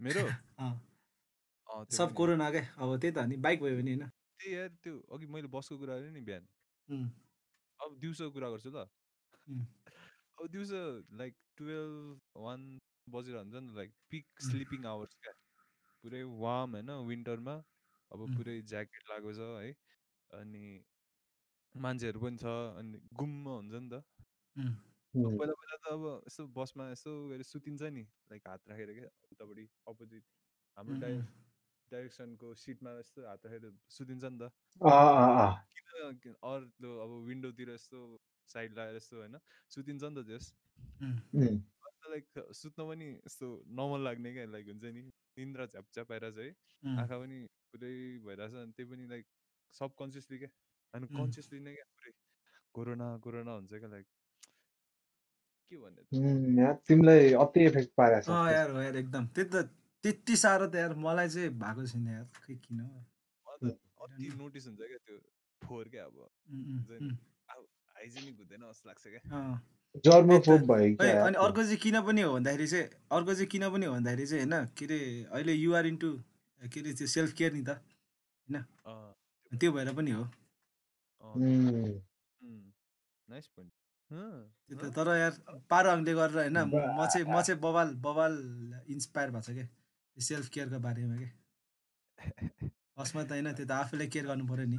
मेरो 0.01 0.23
सब। 1.99 2.13
कोरोना 2.15 2.51
क्या 2.51 2.63
अब 2.77 2.97
त्यही 3.01 3.13
त 3.15 3.19
हो 3.19 3.27
नि 3.27 3.37
बाइक 3.47 3.59
भयो 3.63 3.77
भने 3.77 3.93
होइन 3.93 4.05
त्यही 4.41 4.55
यार 4.55 4.69
त्यो 4.83 4.95
अघि 5.13 5.27
मैले 5.27 5.49
बसको 5.49 5.75
कुरा 5.79 5.95
गरेँ 5.99 6.13
नि 6.13 6.21
बिहान 6.23 6.45
अब 7.81 7.99
दिउँसोको 8.01 8.31
कुरा 8.33 8.49
गर्छु 8.51 8.71
ल 8.71 8.85
अब 10.39 10.47
दिउँसो 10.49 10.81
लाइक 11.19 11.35
टुवेल्भ 11.57 12.21
वान 12.39 12.61
बजेर 13.07 13.37
हुन्छ 13.37 13.55
नि 13.57 13.75
लाइक 13.77 13.91
पिक. 14.11 14.25
स्लिपिङ 14.41 14.85
आवर्स 14.87 15.15
क्या 15.23 15.33
पुरै 16.05 16.23
वार्म 16.39 16.71
होइन 16.75 16.91
विन्टरमा 17.09 17.55
अब. 18.11 18.21
पुरै 18.37 18.57
ज्याकेट 18.63 19.03
लगाएको 19.11 19.33
छ 19.33 19.49
है 19.59 19.71
अनि 20.31 20.85
मान्छेहरू 21.75 22.21
पनि 22.21 22.37
छ 22.37 22.45
अनि 22.79 23.01
गुम्म 23.15 23.49
हुन्छ 23.49 23.75
नि 23.75 23.89
त। 23.91 24.03
पहिला 25.15 25.53
पहिला 25.53 25.77
त 25.77 25.87
अब 25.89 26.05
यसो 26.27 26.47
बसमा 26.49 26.91
यसो 26.91 27.29
गएर 27.29 27.43
सुतिन्छ 27.43 27.83
नि 27.83 28.03
लाइक 28.31 28.49
हात 28.49 28.69
राखेर 28.69 28.93
क्या 28.93 29.11
उतापट्टि 29.33 29.69
अपोजिट 29.89 30.25
हाम्रो. 30.77 30.95
डाइरेक्सनको 31.93 32.55
सिटमा 32.55 32.91
यस्तो 32.99 33.27
हात 33.27 33.47
राखेर 33.47 33.73
सुतिन्छ 33.89 34.25
नि 34.25 34.39
त। 34.39 34.43
अँ, 34.81 34.91
अँ, 34.91 35.31
अँ। 35.41 36.15
किन 36.23 36.35
अर्को 36.45 36.91
अब 36.99 37.11
विन्डोतिर 37.27 37.71
यस्तो 37.71 38.21
साइड 38.49 38.73
लगाएर 38.73 38.97
यस्तो 38.97 39.17
होइन 39.17 39.39
सुतिन्छ 39.71 40.03
नि 40.05 40.23
त 40.23 40.27
त्यस। 40.27 40.55
लाइक 42.09 42.27
सुत्न 42.55 42.89
पनि 42.89 43.07
यस्तो 43.17 43.47
नर्मल 43.69 44.05
लाग्ने 44.05 44.33
क्या 44.33 44.45
लाइक 44.45 44.67
हुन्छ 44.67 44.85
नि 44.85 45.03
निन्द्रा 45.39 45.67
झ्यापझ्याप 45.67 46.13
आइरहेछ 46.13 46.39
है. 46.39 46.49
आँखा 46.99 47.19
पनि 47.19 47.39
पुरै 47.73 48.19
भइरहेछ 48.27 48.55
अनि 48.55 48.73
त्यही 48.73 48.91
पनि 48.91 49.07
लाइक 49.07 49.27
सबकन्सियसली 49.75 50.39
क्या 50.39 50.51
अनि. 50.95 51.07
कन्सियसली 51.17 51.59
नै 51.61 51.73
क्या 51.75 51.85
पुरै 51.95 52.13
कोरोना 52.75 53.07
कोरोना 53.25 53.53
हुन्छ 53.55 53.73
क्या 53.83 53.89
लाइक 53.89 54.07
के 55.73 55.77
भन्ने 55.77 56.63
यार 56.63 56.75
तिमीलाई 56.89 57.33
अति 57.45 57.65
इफेक्ट 57.67 57.91
पारेछ 57.97 58.29
अँ 58.29 58.51
यार 58.53 58.71
हो 58.71 58.81
यार 58.83 58.97
एकदम। 58.97 59.27
त्यही 59.37 59.49
त 59.55 59.69
त्यति 60.05 60.37
साह्रो 60.43 60.67
त 60.67 60.75
यार 60.83 60.95
मलाई 61.07 61.29
चाहिँ 61.29 61.51
भएको 61.63 61.87
छैन 61.87 62.07
यार 62.09 62.27
खै 62.45 62.55
किन? 62.57 62.81
अति 63.47 64.29
नोटिस 64.39 64.67
हुन्छ 64.67 64.79
क्या 64.81 64.99
त्यो 65.07 65.17
फोहोर 65.63 65.89
क्या 65.95 66.05
अब 66.05 66.17
हाइजेनिक 67.97 68.37
हुँदैन 68.39 68.63
जस्तो 68.71 68.89
लाग्छ 68.89 69.05
क्या। 69.07 69.23
जर्मोफोब 70.07 70.61
भयो 70.71 70.85
है 70.85 70.95
क्या 70.95 71.25
अनि। 71.27 71.37
अर्को 71.45 71.63
चाहिँ 71.65 71.77
किन 71.85 72.01
पनि 72.09 72.23
हो 72.23 72.33
भन्दाखेरि 72.35 72.67
चाहिँ 72.73 72.87
अर्को 73.19 73.35
चाहिँ 73.35 73.47
किन 73.53 73.69
पनि 73.75 73.87
हो 73.87 73.93
भन्दाखेरि 73.93 74.27
चाहिँ 74.27 74.45
होइन 74.45 74.67
के 74.79 74.85
अरे 74.85 74.99
अहिले 75.33 75.53
युआर 75.53 75.87
इन्टु 75.87 76.11
के 76.63 76.81
अरे 76.81 76.93
त्यो 77.01 77.07
सेल्फ 77.17 77.33
केयर 77.39 77.53
नि 77.53 77.63
त 77.69 77.77
अँ, 78.49 79.08
त्यो 79.53 79.73
भएर 79.73 79.93
पनि 79.95 80.11
हो। 80.11 80.25
नाइस 83.29 83.47
पोइन्ट 83.57 83.73
त्यो 84.69 84.77
त 84.79 84.93
तर 84.97 85.09
यार 85.17 85.35
पारो 85.71 85.91
हामीले 85.91 86.13
गरेर 86.15 86.39
होइन 86.39 86.59
म 86.59 87.07
चाहिँ 87.07 87.27
म 87.29 87.43
चाहिँ 87.43 87.61
बवाल 87.61 87.95
बवाल 88.07 88.35
इन्सपायर 88.95 89.31
भएको 89.31 89.43
छ 89.47 89.55
क्या 89.59 89.67
सेल्फ 90.17 90.49
केयरको 90.55 90.79
बारेमा 90.87 91.17
क्या 91.17 91.31
फर्स्टमा 92.97 93.23
त 93.25 93.31
होइन 93.37 93.53
त्यो 93.53 93.67
त 93.67 93.71
आफूलाई 93.79 94.09
केयर 94.15 94.27
गर्नु 94.27 94.45
पऱ्यो 94.49 94.67
नि। 94.67 94.79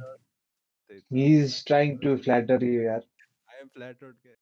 he 1.14 1.24
is 1.40 1.52
trying 1.64 1.94
to 2.04 2.10
flatter 2.24 2.58
you 2.68 2.80
यार। 2.82 3.02
आई 3.48 3.60
एम 3.60 3.68
फ्ल्याटर्ड 3.74 4.16
क्या 4.22 4.34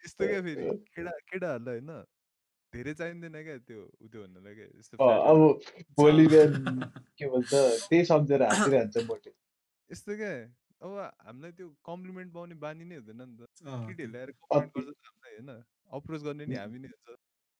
यस्तो 0.00 0.26
क्या 0.28 0.40
फेरि? 0.42 0.64
केटा 0.96 1.10
केटाहरूलाई 1.30 1.78
होइन? 1.78 1.90
धेरै 2.74 2.94
चाहिँदैन 2.94 3.36
क्या 3.44 3.56
त्यो 3.68 3.80
उ 4.00 4.06
त्यो 4.08 4.20
भन्नुलाई 4.24 4.54
क्या 4.54 4.66
यस्तो 4.74 4.94
अब 4.98 5.40
भोलि 5.98 6.26
बिहान 6.26 6.90
के 7.18 7.26
भन्छ 7.28 7.52
त्यही 7.88 8.04
सम्झेर 8.04 8.42
हाँसिरहन्छ 8.50 9.04
मोटे 9.08 9.30
यस्तो 9.90 10.16
क्या? 10.16 10.32
अब 10.82 10.96
हामीलाई 11.26 11.52
त्यो 11.52 11.68
कम्प्लिमेन्ट 11.84 12.32
पाउने 12.34 12.54
बानी 12.60 12.84
नै 12.84 12.96
हुँदैन 12.96 13.20
नि 13.22 13.36
त। 13.36 13.48
केटीहरूले 13.62 14.18
आएर 14.18 14.30
कम्प्लिमेन्ट 14.50 14.96
गर्छ 14.96 14.98
नि 14.98 15.06
हामीलाई 15.06 15.34
होइन? 15.34 15.50
अप्रोच 15.98 16.22
गर्ने 16.22 16.46
नि 16.46 16.56
हामी 16.56 16.78
नै 16.78 16.88
हुन्छ। 16.88 17.16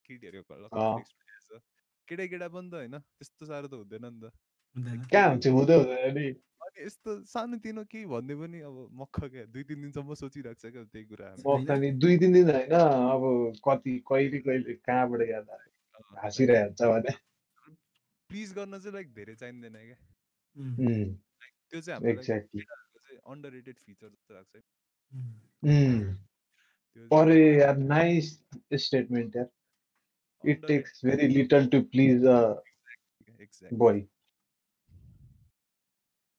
केटीहरूको 0.09 0.54
ल 0.54 0.64
अँ। 0.64 0.71
कति 0.75 1.00
एक्सपिरियन्स 1.00 1.47
छ 1.49 1.62
केटा 2.09 2.26
केटा 2.33 2.49
पनि 2.56 2.68
त 2.71 2.75
होइन? 2.75 2.99
त्यस्तो 2.99 3.47
साह्रो 3.47 3.68
त 3.68 3.75
हुँदैन 3.75 4.04
नि 4.09 4.21
त। 4.21 4.33
हुँदैन। 4.76 4.99
कहाँ 5.12 5.28
हुन्छ 5.31 5.47
हुँदै 5.47 5.76
हुँदैन 5.76 6.14
नि? 6.19 6.26
अनि 6.64 6.78
यस्तो 6.87 7.11
सानोतिनो 7.28 7.83
केही 7.85 8.07
भन्दै 8.07 8.35
पनि 8.35 8.59
अब 8.61 8.76
मक्ख 9.00 9.19
क्या 9.25 9.45
दुई 9.52 9.62
तिन 9.62 9.78
दिनसम्म 9.83 10.14
सोचिरहेको 10.14 10.61
छ 10.61 10.73
क्या 10.73 10.85
त्यही 10.93 11.04
कुरा 11.04 11.26
दुई 12.02 12.14
तिन 12.19 12.33
दिन 12.33 12.50
होइन 12.50 12.75
अब 12.75 13.23
कति 13.69 13.93
कहिले 14.09 14.38
कहिले 14.38 14.75
कहाँबाट 14.75 15.21
याद 15.28 15.47
आयो? 15.50 15.71
अँ, 15.95 16.04
हाँसिरहेको 16.23 16.64
हुन्छ 16.64 16.83
भने। 16.95 17.12
प्लिज 18.31 18.52
गर्न 18.52 18.78
चाहिँ 18.78 18.95
लाइक 18.95 19.09
धेरै 19.14 19.35
चाहिँदैन 19.35 19.76
क्या। 19.85 19.99
त्यो 21.71 21.81
चाहिँ 21.81 21.95
हाम्रो 21.95 23.31
अन्डर 23.33 23.50
रेटेड 23.50 23.76
फिचर 23.78 24.09
जस्तो 24.09 24.35
लाग्छ 24.35 24.52
अरे 27.12 27.38
यार 27.59 27.76
नाइस 27.76 28.26
स्टेटमेन्ट 28.73 29.37
यार। 29.37 29.49
It 30.45 30.66
takes 30.66 31.04
very 31.04 31.26
little 31.28 31.66
to 31.66 31.81
please 31.93 32.25
uh. 32.25 32.62
Boy 33.73 34.00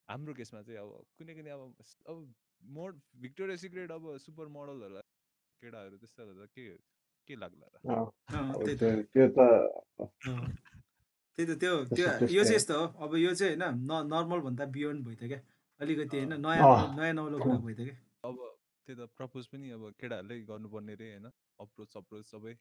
हाम्रो 0.09 0.33
केसमा 0.33 0.61
चाहिँ 0.61 0.79
अब 0.79 0.89
कुनै 1.17 1.33
कुनै 1.35 1.51
अब 1.51 1.61
अब 2.09 2.17
मोड 2.61 2.99
भिक्टोरिया 3.21 3.57
सिक्रेट 3.57 3.91
अब 3.91 4.03
सुपर 4.25 4.47
मोडलहरूलाई 4.47 5.05
केटाहरू 5.61 5.97
त्यस्तोहरू 5.97 6.45
त 6.45 6.49
के 6.55 6.63
के 7.27 7.35
लाग्ला 7.35 7.67
र? 7.73 7.75
त्यही 8.29 8.75
त। 8.75 8.79
त्यो 8.79 9.01
त्यो 9.13 9.25
त 9.33 9.39
अँ। 9.39 10.45
त्यही 11.37 11.45
त 11.49 11.59
त्यो 11.59 11.73
त्यो 11.85 12.07
त्यस्तो 12.07 12.33
यो 12.35 12.43
चाहिँ 12.43 12.55
यस्तो 12.55 12.75
हो। 12.79 12.85
अब 13.03 13.15
यो 13.15 13.33
चाहिँ 13.33 13.57
होइन 13.57 13.63
न 13.89 13.91
नर्मल 14.13 14.39
भन्दा 14.45 14.65
बियोन्ड 14.75 15.05
भयो 15.07 15.27
क्या। 15.27 15.41
अलिकति 15.81 16.17
होइन। 16.17 16.33
नयाँ 16.45 16.95
नयाँ 16.95 17.13
नौलो 17.13 17.37
कुरा 17.39 17.57
भयो 17.65 17.75
क्या। 17.75 17.95
अब 18.23 18.35
त्यो 18.87 18.93
त 18.95 19.09
प्रपोज 19.17 19.43
पनि 19.51 19.69
अब 19.75 19.83
केटाहरूले 19.99 20.35
गर्नुपर्ने 20.45 20.93
रे 20.95 21.07
होइन? 21.11 21.25
अप्रोच 21.59 21.91
अप्रोच 21.97 22.25
सबै। 22.25 22.53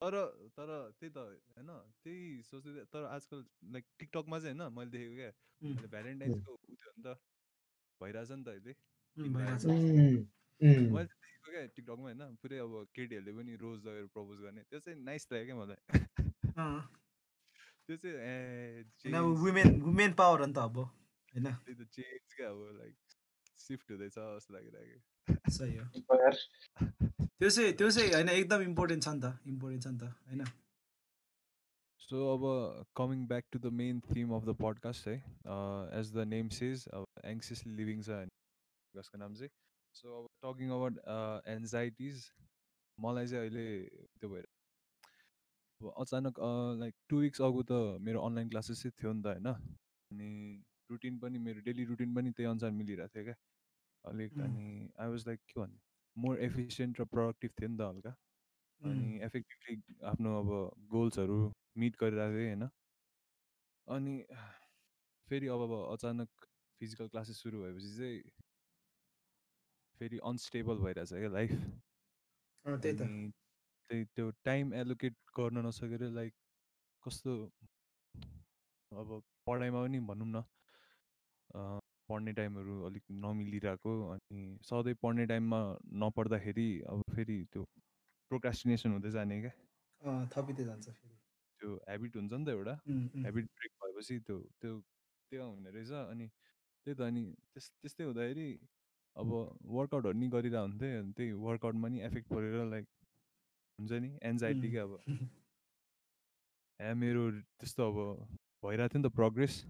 तर 0.00 0.14
तर 0.56 0.70
त्यही 1.00 1.10
त 1.10 1.18
होइन? 1.18 1.70
त्यही 2.02 2.42
सोच्दै 2.42 2.84
तर 2.92 3.04
आजकल 3.06 3.42
लाइक 3.72 3.84
टिकटकमा 3.98 4.38
चाहिँ 4.40 4.54
होइन 4.54 4.72
मैले 4.74 4.90
देखेको 4.90 5.14
क्या 5.16 5.30
अहिले 5.60 5.88
भ्यालेन्टाइन्सको 5.88 6.52
उ 6.52 6.58
नि 6.68 6.76
त 7.02 7.16
भइरहेछ। 8.00 8.30
नि 8.30 8.44
त 8.44 8.48
अहिले 8.48 8.74
मैले 10.88 11.06
देखेको 11.06 11.50
क्या 11.50 11.64
टिकटकमा 11.66 12.02
होइन 12.02 12.22
पुरै 12.42 12.58
अब 12.58 12.72
केटीहरूले 12.94 13.32
पनि 13.32 13.56
रोज 13.56 13.78
लगेर 13.86 14.06
प्रपोज 14.12 14.38
गर्ने 14.40 14.62
त्यो 14.64 14.80
चाहिँ 14.80 14.98
नाइस 15.02 15.28
लाग्यो 15.32 15.46
क्या 15.46 15.56
मलाई। 15.56 15.80
त्यो 17.86 17.96
चाहिँ 17.96 18.16
ए 19.06 19.20
वुमेन 19.36 19.80
वुमेन 19.82 20.12
पावर 20.14 20.40
हो 20.40 20.46
नि 20.46 20.52
त 20.52 20.58
अब 20.60 20.78
होइन? 20.78 21.46
त्यही 21.56 21.74
त 21.74 21.88
चेन्ज 21.90 22.34
क्या 22.36 22.48
अब 22.50 22.60
लाइक 22.78 22.94
सिफ्ट 23.58 23.90
हुँदैछ 23.90 24.12
जस्तो 24.12 24.54
लागिरहेको 24.54 25.50
सही 25.50 25.76
हो। 25.76 25.84
त्यो 27.38 27.48
चाहिँ 27.50 27.72
त्यो 27.72 27.90
चाहिँ 27.90 28.12
होइन 28.12 28.28
एकदम 28.30 28.62
इम्पोर्टेन्ट 28.62 29.04
छ 29.04 29.08
नि 29.08 29.20
त 29.20 29.32
इम्पोर्टेन्ट 29.48 29.84
छ 29.84 29.88
नि 29.88 29.98
त 29.98 30.04
होइन? 30.28 30.44
सो 32.00 32.16
अब 32.32 32.42
coming 32.96 33.26
back 33.26 33.44
to 33.52 33.58
the 33.58 33.72
main 33.74 34.00
theme 34.08 34.34
of 34.36 34.44
the 34.44 34.56
podcast 34.60 35.08
है 35.08 35.14
एज 36.00 36.12
द 36.14 36.26
नेम 36.28 36.48
सेज 36.58 36.86
अब 36.94 37.06
एङ्सियसली 37.24 37.72
लिभिङ 37.76 38.02
छ 38.02 38.18
होइन 38.18 38.30
जसको 38.94 39.18
नाम 39.18 39.34
चाहिँ। 39.34 39.50
सो 39.94 40.18
अब 40.18 40.28
टकिङ 40.44 40.70
अबाउट 40.70 41.00
एन्जाइटिज 41.48 42.28
मलाई 42.98 43.26
चाहिँ 43.26 43.42
अहिले 43.42 43.66
त्यो 44.20 44.28
भएर 44.30 44.46
अब 45.80 45.92
अचानक 46.00 46.38
लाइक 46.80 46.94
टु 47.08 47.18
विक्स 47.20 47.40
अगो 47.42 47.62
त 47.62 47.80
मेरो 48.02 48.20
अनलाइन 48.26 48.48
क्लासेस 48.48 48.82
चाहिँ 48.82 48.92
थियो 49.00 49.12
नि 49.12 49.22
त 49.22 49.26
होइन? 49.26 49.48
अनि 50.10 50.30
रुटिन 50.90 51.18
पनि 51.18 51.38
मेरो 51.38 51.60
डेली 51.62 51.84
रुटिन 51.84 52.14
पनि 52.14 52.30
त्यही 52.32 52.48
अनुसार 52.50 52.70
मिलिरहेको 52.70 53.14
थियो 53.14 53.24
क्या। 53.24 53.34
अलिक. 54.04 54.38
अनि 54.40 54.90
आई 55.00 55.08
वाज 55.08 55.26
लाइक 55.28 55.40
के 55.48 55.60
भन्ने 55.60 55.78
मोर 56.16 56.38
एफिसियन्ट 56.40 57.00
र 57.00 57.04
प्रोडक्टिभ 57.14 57.50
थियो 57.60 57.68
नि 57.68 57.76
त 57.78 57.80
हल्का। 57.82 58.12
अनि. 58.80 59.18
एफेक्टिभली 59.24 59.76
आफ्नो 60.06 60.38
अब 60.40 60.48
गोल्सहरू 60.90 61.38
मिट 61.78 61.96
गरिरहेको 62.00 62.38
थिएँ 62.38 62.48
होइन। 62.48 62.68
अनि 63.86 64.14
फेरि 65.28 65.46
अब 65.48 65.60
अब 65.60 65.72
अचानक 65.92 66.46
फिजिकल 66.80 67.08
क्लासेस 67.08 67.36
सुरु 67.42 67.62
भएपछि 67.62 67.90
चाहिँ 67.96 68.20
फेरि 70.00 70.18
अनस्टेबल 70.24 70.76
भइरहेछ 70.78 71.12
क्या 71.12 71.28
लाइफ 71.28 71.52
अँ, 72.64 72.78
त्यही 72.80 72.94
त। 72.94 73.32
त्यो 73.90 74.30
टाइम 74.44 74.74
एलोकेट 74.74 75.14
गर्न 75.38 75.66
नसकेर 75.66 76.02
लाइक 76.10 76.34
कस्तो 77.02 77.32
अब 78.92 79.22
पढाइमा 79.46 79.82
पनि 79.82 79.98
भनौँ 80.00 80.26
न 80.26 80.42
पढ्ने 81.50 82.32
टाइमहरू 82.32 82.82
अलिक 82.82 83.02
नमिलिरहेको 83.10 83.92
अनि 84.08 84.58
सधैँ 84.62 84.94
पढ्ने 85.02 85.26
टाइममा 85.26 85.60
नपढ्दाखेरि 85.94 86.68
अब 86.88 87.02
फेरि 87.14 87.38
त्यो 87.52 87.62
प्रोक्रास्टिनेसन 88.30 88.92
हुँदै 88.92 89.10
जाने 89.10 89.40
क्या। 89.40 89.52
थपिँदै 90.26 90.64
जान्छ 90.64 90.88
फेरि। 90.88 91.16
त्यो 91.60 91.74
ह्याबिट 91.76 92.16
हुन्छ 92.16 92.32
नि 92.32 92.44
त 92.44 92.48
एउटा. 92.48 92.74
ह्याबिट 93.16 93.44
ब्रेक 93.44 93.72
भएपछि 93.82 94.18
त्यो 94.18 94.38
त्यो 94.60 94.80
त्यो 95.32 95.48
हुने 95.50 95.70
रहेछ 95.70 95.90
अनि 95.90 96.26
त्यही 96.28 96.94
त 96.94 97.00
अनि 97.00 97.24
त्यस 97.54 97.70
त्यस्तै 97.82 98.04
हुँदाखेरि 98.04 98.48
अब 99.16 99.28
वर्कआउटहरू 99.64 100.18
नि 100.18 100.28
गरिरहेको 100.28 100.66
हुन्थेँ 100.66 100.98
अनि 100.98 101.12
त्यही 101.12 101.32
वर्कआउटमा 101.32 101.88
नि 101.88 102.00
एफेक्ट 102.00 102.28
परेर 102.28 102.64
लाइक 102.64 102.86
हुन्छ 103.78 103.92
नि 103.92 104.18
एन्जाइटी. 104.22 104.70
क्या 104.70 104.82
अब। 104.82 104.92
ए 106.80 106.94
मेरो 106.94 107.30
त्यस्तो 107.30 107.82
अब 107.90 107.96
भइरहेको 108.62 108.92
थियो 108.94 109.02
नि 109.02 109.08
त 109.08 109.12
प्रोग्रेस। 109.12 109.64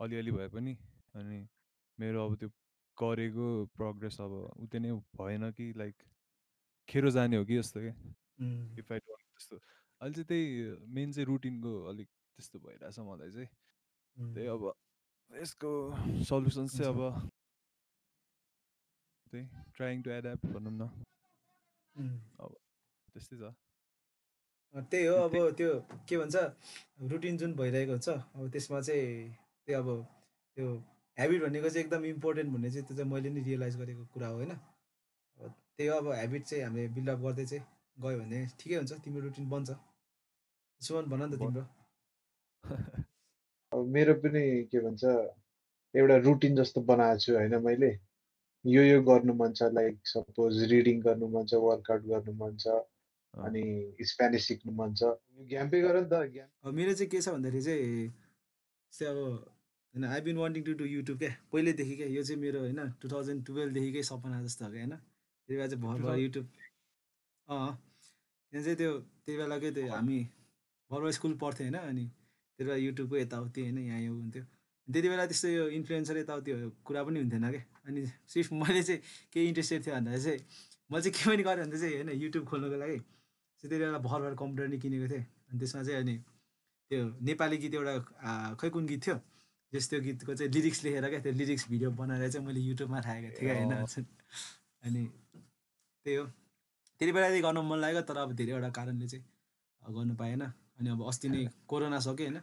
अलिअलि 0.00 0.30
भए 0.32 0.48
पनि 0.48 0.72
अनि 1.20 1.38
मेरो 1.98 2.26
अब 2.26 2.36
त्यो 2.40 2.48
गरेको 2.98 3.46
प्रोग्रेस 3.76 4.20
अब 4.20 4.32
उति 4.64 4.78
नै 4.80 4.92
भएन 5.18 5.50
कि 5.56 5.72
लाइक 5.76 5.96
खेरो 6.88 7.10
जाने 7.10 7.36
हो 7.36 7.44
कि 7.44 7.56
जस्तो 7.58 7.80
क्या. 7.80 7.94
इफ 8.78 8.92
आई 8.92 8.98
डोन्ट 8.98 9.22
त्यस्तो 9.22 9.56
अहिले 9.56 10.14
चाहिँ 10.14 10.26
त्यही 10.28 10.44
मेन 10.94 11.12
चाहिँ 11.12 11.26
रुटिनको 11.26 11.72
अलिक 11.88 12.08
त्यस्तो 12.08 12.58
भइरहेछ 12.58 12.98
मलाई 13.08 13.30
चाहिँ. 13.30 13.48
त्यही 14.16 14.46
अब 14.46 14.62
यसको 15.30 15.70
सल्युसन्स 16.28 16.76
चाहिँ। 16.78 16.92
अब 16.94 17.00
त्यही 19.32 19.44
ट्राइङ 19.76 20.02
टु 20.02 20.10
एड्याप्ट 20.10 20.46
भनौँ 20.46 20.72
न 20.72 20.82
उम्. 21.96 22.18
त्यस्तै 23.12 23.36
छ 23.36 23.42
त्यही 24.74 25.06
हो 25.06 25.14
अब 25.26 25.34
त्यो 25.58 25.70
के 26.08 26.16
भन्छ 26.18 26.36
रुटिन 27.12 27.36
जुन 27.38 27.54
भइरहेको 27.56 27.92
हुन्छ 27.92 28.08
अब 28.08 28.50
त्यसमा 28.52 28.80
चाहिँ 28.80 29.36
त्यो 29.70 29.78
अब 29.78 29.88
त्यो 30.56 30.66
ह्याबिट 31.18 31.42
भनेको 31.42 31.68
चाहिँ 31.70 31.84
एकदम 31.84 32.04
इम्पोर्टेन्ट 32.04 32.52
भन्ने 32.52 32.70
चाहिँ 32.70 32.86
त्यो 32.86 32.96
चाहिँ 32.96 33.10
मैले 33.10 33.30
नि 33.30 33.40
रियलाइज 33.40 33.76
गरेको 33.80 34.04
कुरा 34.14 34.28
हो 34.28 34.34
होइन। 34.36 34.50
अब 34.50 35.52
त्यही 35.76 35.88
हो 35.88 35.96
अब 35.96 36.08
ह्याबिट 36.12 36.44
चाहिँ 36.44 36.64
हामीले 36.64 36.88
बिल्डअप 36.94 37.20
गर्दै 37.20 37.44
चाहिँ 37.46 37.64
गयो 37.96 38.18
भने 38.18 38.38
ठिकै 38.58 38.76
हुन्छ 38.76 38.92
तिम्रो 39.04 39.22
रुटिन 39.26 39.48
बन्छ। 39.50 39.70
सुमन 40.80 41.04
भन 41.12 41.22
नि 41.22 41.36
त 41.36 41.38
तिम्रो। 41.40 41.62
अब 43.72 43.86
मेरो 43.94 44.14
पनि 44.22 44.42
के 44.70 44.80
भन्छ 44.86 45.04
एउटा 45.94 46.16
रुटिन 46.26 46.56
जस्तो 46.56 46.80
बनाएको 46.90 47.20
छु 47.24 47.34
होइन 47.34 47.54
मैले। 47.66 47.90
यो 48.64 48.82
यो 48.82 49.02
गर्नु 49.02 49.34
मन 49.34 49.52
छ 49.52 49.70
लाइक 49.78 50.00
सपोज 50.06 50.62
रिडिङ 50.72 51.00
गर्नु 51.06 51.28
मन 51.36 51.46
छ 51.46 51.62
वर्कआउट 51.66 52.02
गर्नु 52.10 52.32
मन 52.42 52.56
छ। 52.56 52.80
अनि 53.34 53.64
स्पेनिस 54.10 54.46
सिक्नु 54.48 54.72
मन 54.82 54.94
छ। 54.94 55.14
घ्याम्पै 55.46 55.80
गर 55.86 56.02
नि 56.02 56.08
त 56.10 56.72
मेरो 56.74 56.92
चाहिँ 56.98 57.10
के 57.10 57.20
छ 57.22 57.38
भन्दाखेरि 57.38 57.62
चाहिँ 57.62 58.08
जस्तै 58.08 59.06
अब 59.06 59.18
होइन 59.94 60.04
I 60.04 60.20
been 60.20 60.36
wanting 60.36 60.62
to 60.64 60.72
do 60.80 60.84
YouTube 60.86 61.18
क्या? 61.18 61.30
पहिल्यैदेखि 61.52 61.96
क्या 61.96 62.06
यो 62.06 62.22
चाहिँ 62.22 62.40
मेरो 62.40 62.60
होइन 62.60 62.90
टु 63.02 63.08
थाउजन्ड 63.10 63.46
टुवेल्भदेखिकै 63.46 64.02
सपना 64.02 64.42
जस्तो 64.42 64.64
हो 64.64 64.70
क्या 64.70 64.80
होइन? 64.80 64.94
त्यति 64.96 65.54
बेला 65.56 65.66
चाहिँ 65.66 65.82
भर 65.82 66.02
भर 66.02 66.10
2000 66.10 66.18
युट्युब 66.20 66.46
अँ 67.48 67.70
त्यहाँ 68.52 68.64
चाहिँ 68.64 68.76
त्यो 68.76 68.92
त्यति 68.98 69.36
बेलाकै 69.38 69.70
त्यो 69.70 69.90
हामी 69.92 70.18
भर 70.90 71.10
स्कुल 71.12 71.32
पढ्थ्यो 71.42 71.66
होइन? 71.66 71.78
अनि 71.90 72.04
त्यति 72.04 72.64
बेला 72.64 72.76
युट्युबको 72.76 73.16
यताउति 73.16 73.60
होइन? 73.62 73.78
यहाँ 73.78 74.00
यो 74.00 74.12
हुन्थ्यो। 74.14 74.44
त्यति 74.88 75.08
बेला 75.08 75.26
त्यस्तो 75.26 75.48
यो 75.48 75.68
इन्फ्लुएन्सर 75.78 76.16
यताउति 76.18 76.50
कुरा 76.84 77.02
पनि 77.04 77.18
हुन्थेन 77.20 77.50
क्या? 77.50 77.62
अनि 77.86 78.06
सिर्फ 78.28 78.52
मैले 78.52 78.82
चाहिँ 78.82 79.00
के 79.32 79.44
इन्ट्रेस्टेड 79.48 79.86
थियो 79.86 79.94
भन्दा 79.94 80.18
चाहिँ 80.18 80.38
मैले 80.90 81.02
चाहिँ 81.02 81.14
के 81.14 81.30
पनि 81.30 81.42
गरेँ 81.42 81.64
भन्दा 81.64 81.78
चाहिँ 81.78 81.94
होइन 81.94 82.10
युट्युब 82.22 82.44
खोल्नुको 82.46 82.76
लागि 82.76 82.98
त्यति 82.98 83.76
बेला 83.78 83.98
भर 83.98 84.20
भर 84.22 84.34
कम्प्युटर 84.38 84.68
नि 84.70 84.78
किनेको 84.78 85.06
थिएँ। 85.10 85.24
अनि 85.50 85.58
त्यसमा 85.58 85.82
चाहिँ 85.82 86.00
अनि 86.02 86.16
त्यो 86.90 87.02
नेपाली 87.26 87.56
गीत 87.58 87.74
एउटा 87.74 87.94
खै 88.60 88.68
कुन 88.70 88.86
गीत 88.86 89.06
थियो। 89.06 89.16
जस 89.72 89.88
त्यो 89.90 90.00
गीतको 90.00 90.34
चाहिँ 90.34 90.52
लिरिक्स 90.52 90.82
लेखेर 90.84 91.08
क्या 91.08 91.20
त्यो 91.20 91.32
लिरिक्स 91.32 91.68
भिडियो 91.70 91.90
बनाएर 91.90 92.30
चाहिँ 92.30 92.46
मैले 92.46 92.60
युट्युबमा 92.60 92.98
राखेको 92.98 93.28
थिएँ 93.30 93.48
क्या 93.48 93.54
होइन? 93.56 94.04
अनि 94.84 95.04
त्यही 96.06 96.16
हो। 96.16 96.24
त्यति 97.00 97.12
बेला 97.12 97.28
चाहिँ 97.28 97.42
गर्नु 97.42 97.62
मन 97.62 97.78
लाग्यो 97.78 98.02
तर 98.02 98.16
अब 98.16 98.32
धेरैवटा 98.32 98.70
कारणले 98.70 99.08
चाहिँ 99.08 99.24
गर्नु 99.82 100.14
पाएन। 100.14 100.42
अनि 100.42 100.88
अब 100.90 101.06
अस्ति 101.06 101.28
नै 101.28 101.46
कोरोना 101.66 101.98
सक्यो 102.00 102.26
होइन? 102.26 102.38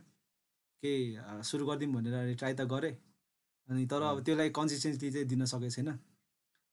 केही 0.83 1.43
सुरु 1.43 1.67
गरिदिउँ 1.67 1.93
भनेर 1.93 2.35
ट्राई 2.35 2.53
त 2.53 2.61
गरेँ। 2.65 2.95
अनि 3.67 3.85
तर 3.85 4.01
अब 4.03 4.23
त्यसलाई 4.23 4.49
कन्सिस्टेन्सली 4.55 5.11
चाहिँ 5.11 5.27
दिन 5.27 5.45
सकेको 5.45 5.69
छैन। 5.69 5.91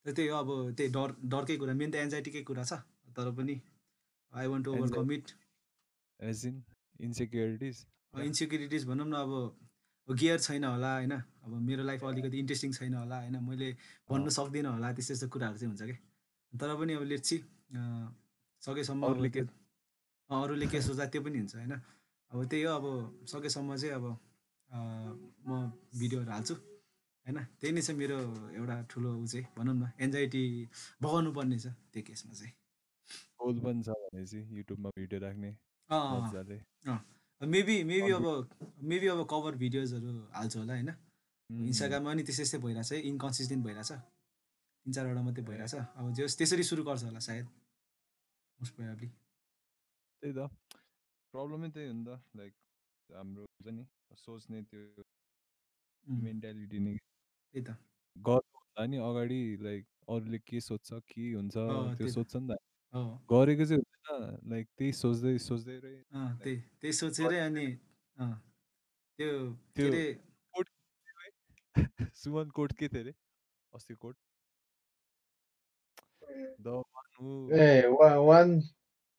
तर 0.06 0.12
त्यही 0.12 0.28
हो 0.28 0.36
अब 0.38 0.50
त्यही 0.76 0.90
डर 0.92 1.16
डरकै 1.26 1.56
कुरा 1.56 1.74
मेन 1.74 1.90
त 1.90 1.94
एन्जाइटीकै 1.96 2.42
कुरा 2.42 2.64
छ। 2.64 2.72
तर 3.16 3.30
पनि 3.32 3.60
I 4.32 4.46
want 4.46 4.64
to 4.64 4.72
overcome 4.72 5.12
it 5.12 5.30
as 6.20 6.46
in 6.46 6.62
insecurities 7.00 7.84
insecurities 8.14 8.86
भनौँ 8.86 9.06
न 9.06 9.14
अब 9.14 9.32
गियर 10.08 10.38
छैन 10.38 10.64
होला 10.64 10.92
होइन? 10.94 11.12
अब 11.44 11.52
मेरो 11.68 11.82
लाइफ 11.84 12.04
अलिकति 12.04 12.38
इन्ट्रेस्टिङ 12.38 12.72
छैन 12.72 12.94
होला 12.94 13.16
होइन? 13.20 13.36
मैले 13.44 13.68
भन्नु 14.08 14.30
सक्दिनँ 14.30 14.70
होला 14.72 14.92
त्यस्तो 14.92 15.12
यस्तो 15.14 15.28
कुराहरू 15.32 15.56
चाहिँ 15.58 15.70
हुन्छ 15.72 15.82
कि? 15.90 15.96
तर 16.52 16.68
पनि 16.76 16.92
अब 16.94 17.02
लेट्सी 17.12 17.36
सकेसम्म 18.62 19.02
अरूले 19.06 19.30
के- 19.30 19.48
अरूले 20.30 20.66
के 20.66 20.80
सोच्दा 20.82 21.04
त्यो 21.12 21.20
पनि 21.22 21.38
हुन्छ 21.38 21.54
होइन? 21.56 21.72
अब 22.30 22.44
त्यही 22.50 22.62
हो 22.62 22.72
अब 22.76 22.84
सकेसम्म 23.28 23.76
चाहिँ 23.76 23.94
अब 23.94 24.04
म 25.48 25.50
भिडियोहरू 25.98 26.30
हाल्छु 26.30 26.54
होइन? 26.54 27.38
त्यही 27.60 27.72
नै 27.74 27.82
छ 27.82 27.90
मेरो 27.96 28.16
एउटा 28.54 28.76
ठुलो 28.90 29.10
ऊ 29.16 29.26
चाहिँ 29.26 29.46
भनौँ 29.56 29.74
न 29.74 29.84
एन्जाइटी 30.00 30.42
भगाउनु 31.02 31.30
पर्ने 31.32 31.58
छ 31.58 31.66
त्यो 31.92 32.02
केसमा 32.04 32.32
चाहिँ। 32.34 32.52
गोल 33.40 33.56
पनि 33.60 33.82
छ 33.82 33.88
भनेपछि 34.04 34.38
युट्युबमा 34.58 34.88
भिडियो 34.96 35.18
राख्ने 35.20 35.50
मेबी 37.46 37.76
मेबी 37.84 38.10
अब 38.12 38.26
मेबी 38.90 39.06
अब 39.14 39.20
कभर 39.30 39.54
भिडियोजहरू 39.62 40.10
हाल्छु 40.34 40.58
होला 40.58 40.72
होइन? 40.72 40.90
इन्स्टाग्राममा 41.50 42.12
नि 42.14 42.22
त्यस्तै 42.22 42.42
त्यस्तै 42.42 42.58
भइरहेछ 42.64 42.92
है 42.92 42.98
इन्कन्सिस्टेन्ट 43.10 43.62
भइरहेछ। 43.66 43.90
तिन 44.86 44.92
चारवटा 44.92 45.22
मात्रै 45.22 45.44
भइरहेछ। 45.44 45.74
अब 45.98 46.12
जस 46.16 46.36
त्यसरी 46.38 46.64
सुरु 46.70 46.82
गर्छ 46.84 47.02
होला 47.04 47.20
सायद 47.28 47.46
मोस्ट 48.58 48.72
प्रोभाब्ली 48.76 49.08
त्यही 50.22 50.32
त। 50.38 50.40
प्रब्लमै 51.34 51.68
त्यही 51.74 51.86
हो 51.88 51.94
नि 51.94 52.04
त 52.04 52.10
लाइक 52.38 52.52
हाम्रो 53.10 53.42
हुन्छ 53.44 53.68
नि 53.76 53.84
सोच्ने 54.24 54.58
त्यो 54.70 55.02
मेन्टालिटी 56.06 56.78
नै। 56.78 56.94
त्यही 56.96 57.62
त। 57.64 57.70
गर्नुभन्दा 58.16 58.82
नि 58.90 58.96
अगाडि 59.08 59.40
लाइक 59.66 59.84
अरूले 60.08 60.38
के 60.48 60.60
सोध्छ 60.60 60.88
के 61.10 61.24
हुन्छ 61.34 61.54
त्यो। 61.98 62.06
सोध्छ 62.16 62.32
नि 62.36 62.46
त। 62.48 62.52
हो. 62.94 63.02
गरेको 63.30 63.64
चाहिँ 63.64 63.82
हुँदैन 63.82 64.50
लाइक 64.50 64.66
त्यही 64.78 64.92
सोच्दै 64.92 65.36
सोच्दै 65.38 65.78
रहे 65.78 65.96
अँ 66.12 66.38
त्यही 66.38 66.56
त्यही 66.80 66.92
सोचेरै 66.92 67.38
अनि 67.38 67.66
अँ 68.16 68.32
त्यो 69.18 69.30
के 69.76 69.82
त्यो- 69.82 69.92
अरे 69.92 70.04
सुमन 72.14 72.50
कोट 72.50 72.72
के 72.72 72.88
थियो 72.88 73.00
अरे 73.02 73.14
अस्ति 73.72 73.94
quote. 73.94 74.16
The 76.60 76.66
one 76.66 77.08
who 77.20 77.50
a 77.52 77.86
one 78.20 78.60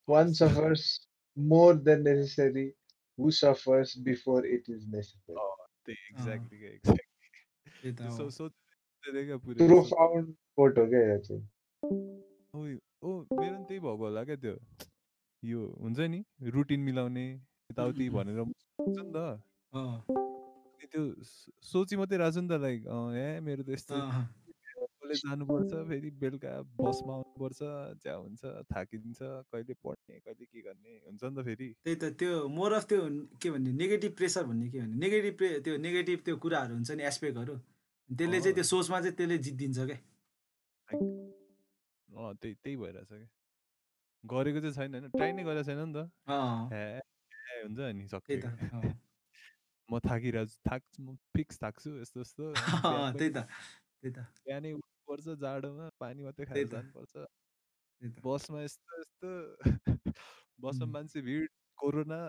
one 0.07 0.33
suffers 0.33 0.85
more 1.37 1.75
than 1.79 2.01
necessary 2.03 2.67
who 3.17 3.31
suffers 3.31 3.97
before 3.99 4.45
it 4.47 4.69
is 4.69 4.87
necessary 4.87 5.35
त्यही 5.85 5.97
एक्ज्याक्टली 6.09 6.57
क्या 6.59 6.93
त्यही 6.93 7.91
त 7.93 7.97
त्यो 7.97 8.09
हो। 8.09 8.17
सो 8.17 8.29
सोच्दै 8.29 9.37
पुरै। 9.37 9.67
प्रोफाउन्ड 9.67 10.33
कोट 10.55 10.77
हो 10.79 10.85
क्या 10.87 11.01
यो 11.03 11.17
चाहिँ? 11.19 11.43
ओइ 12.53 12.75
ओ 13.05 13.11
मेरो 13.39 13.55
पनि 13.55 13.65
त्यही 13.69 13.79
भएको 13.79 14.03
होला 14.03 14.23
क्या 14.25 14.35
त्यो। 14.43 14.55
यो 15.43 15.59
हुन्छ 15.81 15.99
नि 16.13 16.19
रुटिन 16.53 16.81
मिलाउने 16.81 17.25
यताउति 17.71 18.05
भनेर 18.15 18.39
सोच्छ 18.43 18.97
नि 18.97 19.11
त। 19.15 19.17
त्यो 20.91 21.01
सोची 21.69 21.95
मात्रै 21.97 22.17
रहेछ 22.17 22.37
नि 22.37 22.47
त 22.49 22.57
लाइक 22.65 22.81
ए 23.21 23.27
मेरो 23.45 23.63
त 23.63 23.69
यस्तो 23.77 23.95
कलेज 25.05 25.21
जानुपर्छ 25.21 25.71
फेरि 25.89 26.09
बेलुका 26.21 26.51
बसमा 26.81 27.13
आउनुपर्छ 27.13 27.59
ज्या 28.01 28.15
हुन्छ 28.15 28.41
थाकिन्छ 28.73 29.19
कहिले 29.53 29.73
पढ्ने 29.85 30.19
कहिले 30.25 30.45
के 30.49 30.61
गर्ने 30.65 30.93
हुन्छ 31.05 31.21
नि 31.23 31.35
त 31.37 31.45
फेरि। 31.45 31.69
त्यही 31.85 31.97
त 32.01 32.03
त्यो 32.19 32.31
मोर 32.57 32.73
अफ 32.73 32.85
त्यो 32.89 33.01
के 33.41 33.51
भन्ने 33.53 33.71
नेगेटिभ 33.85 34.11
प्रेसर 34.17 34.43
भन्ने 34.49 34.69
के 34.73 34.81
भन्ने 34.81 34.97
नेगेटिभ 35.05 35.37
प्रे 35.37 35.49
त्यो 35.61 35.77
नेगेटिभ 35.85 36.19
त्यो 36.25 36.35
कुराहरू 36.41 36.73
हुन्छ 36.75 36.91
नि 36.97 37.03
एस्पेक्टहरू 37.13 37.55
त्यसले 38.09 38.39
चाहिँ। 38.41 38.55
त्यो 38.57 38.65
सोचमा 38.73 38.97
चाहिँ 39.01 39.15
त्यसले 39.17 39.37
जितिदिन्छ 39.45 39.79
क्या। 39.89 39.99
अँ 42.15 42.33
त्यही 42.35 42.53
त्यही 42.55 42.75
भइरहेछ 42.75 43.07
क्या 43.07 43.27
गरेको 44.23 44.59
चाहिँ 44.59 44.73
छैन 44.73 44.93
होइन 44.93 45.09
ट्राई 45.09 45.31
नै 45.31 45.43
गरेको 45.43 45.63
छैन 45.63 45.79
नि 45.79 45.93
त। 45.93 46.07
हुन्छ 47.63 47.79
नि 47.79 48.07
सक्यो। 48.07 48.37
म 49.89 49.99
थाकिरहेको 49.99 50.69
थाक 50.69 50.81
म 50.99 51.15
फिक्स 51.35 51.61
थाक्छु 51.63 51.91
यस्तो 51.99 52.21
यस्तो 52.21 52.53
त्यही 53.19 53.29
त 53.29 53.37
त्यही 53.37 54.11
त। 54.11 54.17
बिहानै 54.17 54.71
उठ्नुपर्छ 54.71 55.37
जाडोमा 55.39 55.89
पानी 55.99 56.23
मात्रै 56.23 56.45
खाएर। 56.45 56.67
जानुपर्छ। 56.67 57.25
बसमा 58.25 58.61
यस्तो 58.61 58.99
यस्तो 58.99 59.29
बसमा। 60.59 60.85
मान्छे 60.85 61.21
भिड 61.21 61.49
कोरोना 61.77 62.19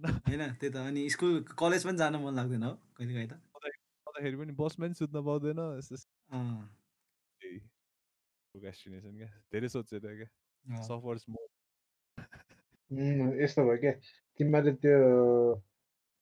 होइन? 0.00 0.42
त्यही 0.52 0.72
त 0.72 0.76
अनि 0.76 1.08
स्कुल 1.10 1.44
कलेज 1.58 1.84
पनि 1.84 1.98
जान 1.98 2.16
मन 2.16 2.34
लाग्दैन 2.34 2.62
हो 2.62 2.74
कहिले 2.96 3.12
काहीँ 3.14 3.28
त? 3.28 3.32
आउँदाखेरि 4.06 4.36
पनि 4.36 4.52
बसमा 4.52 4.86
पनि 4.86 4.94
सुत्न 4.94 5.24
पाउँदैन। 5.24 5.60
यस्तो 5.78 5.96
प्रोक्रास्टिनेसन 8.54 9.16
क्या 9.16 9.28
धेरै 9.52 9.68
सोचेर 9.68 10.00
क्या 10.12 10.82
सफर्स 10.82 11.24
मोर 11.30 11.48
यस्तो 13.42 13.64
भयो 13.64 13.76
क्या 13.80 13.92
तिमीहरूले 14.40 14.74
त्यो 14.82 14.98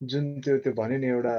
जुन 0.01 0.29
त्यो 0.41 0.59
त्यो 0.59 0.73
भन्यो 0.75 0.99
नि 0.99 1.09
एउटा 1.09 1.35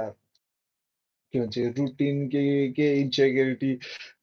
के 1.33 1.39
भन्छ 1.39 1.57
रुटिन 1.77 2.27
के 2.29 2.43
के 2.73 2.87
इन्सेक्युरिटी 3.01 3.71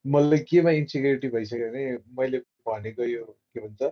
मलाई 0.07 0.45
केमा 0.49 0.71
इन्सेक्युरिटी 0.81 1.27
भइसक्यो 1.29 1.69
भने 1.69 1.85
मैले 2.19 2.39
भनेको 2.67 3.03
यो 3.05 3.25
के 3.25 3.59
भन्छ 3.59 3.91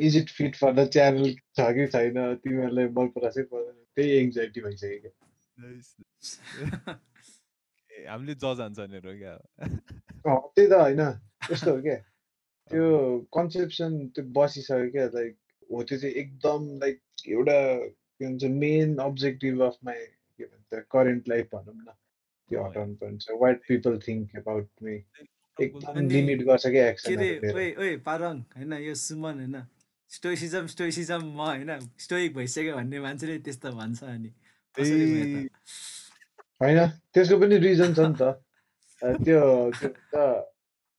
is 0.00 0.16
it 0.16 0.30
fit 0.30 0.56
for 0.56 0.74
the 0.74 0.88
channel 0.90 1.32
छ 1.32 1.68
कि 1.74 1.86
छैन 1.94 2.20
तिमीहरूलाई 2.44 2.88
मन 2.98 3.08
पराएकै 3.16 3.44
पर्दैन 3.52 3.76
त्यही 3.96 4.10
एङ्जाइटी 4.18 4.60
भइसक्यो 4.60 4.98
क्या 5.00 6.98
हामीले 8.06 8.34
जज 8.34 8.60
हान्छ 8.60 8.78
भनेर 8.80 9.18
क्या 9.18 9.38
त्यही 10.28 10.68
त 10.68 10.72
होइन। 10.72 11.00
यस्तो 11.52 11.74
हो 11.74 11.82
क्या। 11.82 11.96
त्यो 12.70 13.18
कन्सेप्सन 13.32 14.06
त्यो 14.06 14.24
बसिसक्यो 14.24 14.90
क्या 14.90 15.06
लाइक 15.06 15.36
हो 15.72 15.82
त्यो 15.82 15.98
चाहिँ 15.98 16.14
एकदम 16.14 16.78
लाइक 16.78 17.00
एउटा 17.28 17.76
के 18.18 18.26
भन्छ 18.26 18.44
मेन 18.44 18.96
अब्जेक्टिभ 18.96 19.62
अफ 19.62 19.76
माई 19.84 19.94
के 20.38 20.44
भन्छ 20.44 20.84
करेन्ट 20.90 21.28
लाइफ 21.28 21.48
भनौँ 21.54 21.74
न। 21.74 21.92
त्यो 22.50 22.64
हटाउनु 22.64 22.94
पर्छ 22.94 23.30
what 23.30 23.60
people 23.68 23.98
think 23.98 24.36
about 24.36 24.68
me 24.82 25.04
एकदम 25.58 26.08
लिमिट 26.08 26.42
गर्छ 26.42 26.66
क्या 26.66 26.86
ओइ 27.54 27.74
ओइ 27.74 27.96
पारङ 27.96 28.40
होइन 28.56 28.72
यो 28.72 28.94
सुमन 28.94 29.34
होइन। 29.34 29.62
स्टोइसिजम 30.08 30.66
स्टोइसिजम 30.66 31.24
म 31.24 31.40
होइन। 31.40 31.78
स्टोइक 31.98 32.34
भइसक्यो 32.34 32.76
भन्ने 32.76 33.00
मान्छेले 33.00 33.38
त्यस्तो 33.38 33.72
भन्छ 33.72 34.04
अनि। 34.04 34.30
होइन? 36.62 36.86
त्यसको 36.88 37.38
पनि 37.38 37.56
रिजन 37.56 37.94
छ 37.94 38.00
नि 38.00 38.14
त। 38.20 38.22
त्यो 39.04 39.70
के 39.70 39.86
भन्छ 39.86 40.44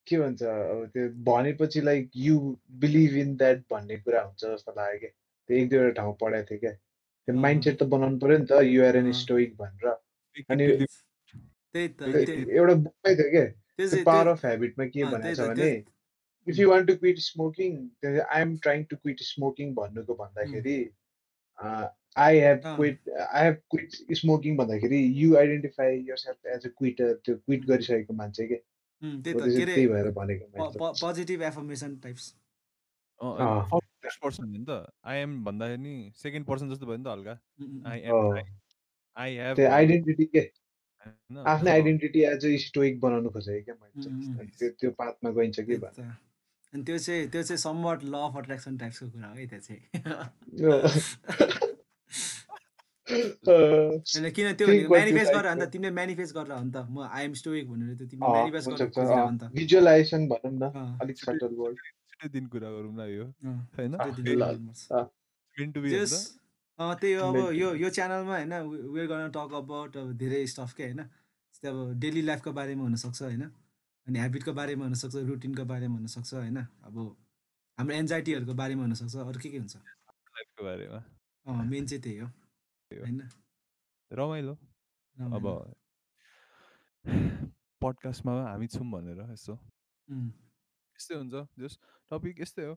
के 0.08 0.20
भन्छ 0.20 0.44
अब 0.44 0.92
त्यो 0.94 1.10
भनेपछि 1.10 1.82
like 1.82 2.12
you 2.16 2.60
believe 2.72 3.18
in 3.18 3.36
that 3.36 3.64
भन्ने 3.72 3.98
कुरा 3.98 4.22
हुन्छ 4.22 4.46
जस्तो 4.46 4.72
लाग्यो 4.78 5.00
क्या। 5.00 5.10
त्यो 5.48 5.58
एक 5.58 5.70
दुईवटा 5.70 5.90
ठाउँ 5.90 6.18
पढाएको 6.22 6.48
थिएँ 6.52 6.60
क्या। 6.60 6.72
त्यो। 6.72 7.36
माइन्ड 7.36 7.64
सेट 7.64 7.80
त 7.80 7.84
बनाउनु 7.84 8.20
पऱ्यो 8.20 8.38
नि 8.38 8.46
त। 8.46 8.52
You're 8.52 8.98
an. 8.98 9.12
स्टोइक 9.12 9.58
भनेर। 9.58 9.90
अनि- 10.50 10.88
एउटा 12.50 12.74
बुकमै 12.74 13.16
थियो 13.16 13.32
क्या। 13.32 13.46
पावर 14.04 14.28
अफ 14.28 14.46
हेबिटमा 14.46 14.86
के 14.86 15.04
भनेको 15.06 15.36
छ 15.36 15.40
भने 15.40 15.84
if 16.48 16.60
you 16.60 16.70
want 16.70 16.88
to 16.88 16.96
quit 16.96 17.18
smoking 17.18 17.90
I 18.30 18.42
am 18.42 18.58
trying 18.58 18.84
to 18.84 18.96
quit 18.96 19.20
smoking 19.20 19.74
भन्नुको 19.74 20.16
भन्दाखेरि 20.16 20.92
I 22.26 22.40
have. 22.40 22.62
Quit 22.66 23.10
I 23.20 23.44
have 23.44 23.56
quit 23.72 24.16
smoking 24.18 24.58
भन्दाखेरि 24.58 25.00
you 25.22 25.36
identify 25.38 25.92
yourself 26.18 26.40
as 26.56 26.66
a 26.66 26.70
quitter 26.78 27.14
त्यो 27.26 27.36
क्विट 27.38 27.66
गरिसकेको 27.72 28.14
मान्छे 28.22 28.48
के 28.48 28.62
त्यही 29.26 29.88
भएर 29.88 30.12
भनेको। 30.20 30.46
Positive 31.02 31.42
affirmation 31.52 31.96
types. 32.04 32.26
First 33.22 34.20
person 34.24 34.44
हो 34.44 34.50
नि 34.52 34.66
त 34.70 34.72
आई 35.12 35.18
एम 35.20 35.44
भन्दाखेरि 35.46 35.82
नि 35.84 35.96
सेकेन्ड 36.18 36.46
पर्सन 36.48 36.70
जस्तो 36.70 36.86
भयो 36.86 36.98
नि 36.98 37.04
त 37.04 37.08
हल्का 37.08 37.36
आई। 37.92 38.00
एम 38.00 38.16
आई 39.18 39.36
हेभ 39.38 39.56
त्यो 39.56 39.70
आइडेन्टिटी 39.72 40.26
के? 40.36 40.44
आफ्नै 41.48 41.72
आइडेन्टिटी 41.72 42.20
एज 42.32 42.46
अ 42.46 42.56
स्टोइक 42.66 43.00
बनाउनु 43.02 43.30
खोजेको 43.30 43.64
क्या 43.66 43.76
मैले 43.82 44.46
त्यो 44.60 44.70
त्यो 44.80 44.92
पातमा 45.00 45.30
गइन्छ 45.40 45.60
कि 45.60 45.78
त। 45.78 45.86
अनि 46.74 46.84
त्यो 46.84 46.98
चाहिँ 46.98 47.28
त्यो 47.32 47.42
चाहिँ 47.44 47.58
समवट 47.60 48.04
ल 48.04 48.16
अफ 48.28 48.38
अट्र्याक्सन 48.38 48.78
टाइप्सको 48.78 49.10
कुरा 49.10 49.28
हो 49.28 49.36
है 49.36 49.46
त्यो 49.48 49.60
चाहिँ 49.68 49.82
किन 53.10 54.48
त्यो 54.60 54.68
म्यानिफेस्ट 54.90 55.32
गरेर 55.34 55.50
अन्त 55.52 55.64
तिमीले 55.74 55.92
म्यानिफेस्ट 56.00 56.34
गरेर 56.36 56.52
हो 56.52 56.64
नि 56.64 56.72
त। 56.72 56.78
म 56.90 57.08
आई 57.10 57.24
एम 57.26 57.34
स्टोइक 57.42 57.66
भनेर 57.70 57.96
त्यो 58.00 58.08
तिमीले 58.12 58.32
म्यानिफेस्ट 58.32 58.66
हुन्छ 58.70 58.82
गरेर 58.82 58.92
खोजेर 58.98 59.20
हो 59.20 59.30
नि 59.30 59.38
त। 59.38 59.44
भिजुअलाइजेसन 59.54 60.22
भनौँ 60.32 60.54
न 60.54 60.64
अलिक 61.02 61.18
सटल 61.18 61.54
वर्ड 61.62 61.78
छिटै 62.10 62.28
दिन 62.36 62.46
कुरा 62.54 62.70
गरौँ 62.76 62.94
न 62.94 63.02
यो 63.10 63.26
गर्नुपर्छ। 63.44 64.84
मेन 65.56 65.72
टु 65.72 65.80
बी 65.82 65.90
त्यही 65.90 67.14
हो 67.14 67.24
अब 67.28 67.38
यो. 67.54 67.70
यो 67.76 67.90
च्यानलमा 67.90 68.36
होइन 68.36 68.54
वेयर 68.96 69.08
गर्न 69.12 69.32
टक 69.36 69.52
अबाउट 69.60 69.98
अब 69.98 70.08
धेरै 70.18 70.46
स्टफ 70.48 70.72
के 70.78 70.84
होइन? 70.84 71.02
जस्तै 71.54 71.68
अब 71.70 71.78
डेली 72.00 72.22
लाइफको 72.30 72.52
बारेमा 72.56 72.84
हुनसक्छ 72.84 73.20
होइन? 73.22 73.44
अनि 74.08 74.18
हेबिटको 74.20 74.52
बारेमा 74.60 74.84
हुनसक्छ 74.86 75.16
रुटिनको 75.30 75.64
बारेमा 75.72 75.96
हुनसक्छ 76.00 76.34
होइन? 76.34 76.58
अब 76.88 76.96
हाम्रो 77.78 77.94
एन्जाइटीहरूको 77.96 78.54
बारेमा 78.62 78.84
हुनसक्छ 78.84 79.16
अरू 79.28 79.40
के 79.40 79.50
के 79.50 79.58
हुन्छ? 79.58 79.76
लाइफको 79.76 80.62
बारेमा। 80.64 81.00
अँ 81.46 81.66
मेन 81.68 81.86
चाहिँ 81.86 82.02
त्यही 82.04 82.18
हो। 82.18 82.28
होइन 82.92 83.22
रमाइलो 84.12 84.54
अब। 85.32 85.46
पडकास्टमा 87.82 88.34
हामी 88.44 88.68
छौँ 88.70 88.88
भनेर 88.92 89.20
यसो 89.30 89.54
यस्तै 90.08 91.16
हुन्छ 91.16 91.36
जस 91.60 91.78
टपिक 92.12 92.40
यस्तै 92.42 92.66
हो 92.66 92.74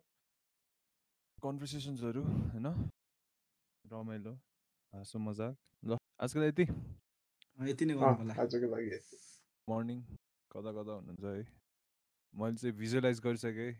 कन्भर्सेसन्सहरू 1.39 2.23
होइन 2.25 2.67
रमाइलो 3.85 4.33
हाँसो 4.93 5.19
मजाक 5.21 5.57
ल 5.83 5.97
आजकल 6.21 6.43
यति 6.45 6.65
यति 7.59 7.85
नै 7.85 7.95
अँ, 7.95 8.01
गर्नु 8.01 8.19
होला 8.19 8.35
आजको 8.37 8.67
लागि 8.69 9.01
मर्निङ 9.69 9.99
कता 10.51 10.71
कता 10.73 10.93
हुनुहुन्छ 10.93 11.25
है 11.25 11.43
मैले 12.35 12.57
चाहिँ 12.57 12.75
भिजुअलाइज 12.77 13.21
गरिसकेँ 13.21 13.57
है 13.63 13.73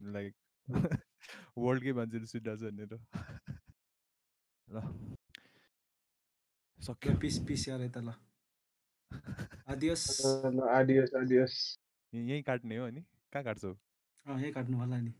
लाइक 0.00 0.34
वर्ल्डकै 1.58 1.92
मान्छेले 1.94 2.26
सुनिरहेको 2.26 2.60
छ 2.60 2.70
भनेर 2.70 2.92
ल 4.68 4.76
सक्यो 6.84 7.12
पिस 7.20 7.38
पिस 7.48 7.68
यार 7.68 7.80
यता 7.82 8.00
ल 8.00 8.14
आदियोस. 9.68 10.02
ल 10.56 10.68
आडियोस 10.70 11.14
आडियोस 11.16 11.54
यहीँ 12.12 12.42
काट्ने 12.42 12.76
हो 12.76 12.86
अनि 12.86 13.00
कहाँ 13.32 13.44
काट्छौ 13.44 13.72
अँ 14.26 14.38
यहीँ 14.40 14.52
काट्नु 14.52 14.78
होला 14.78 14.98
नि 15.00 15.12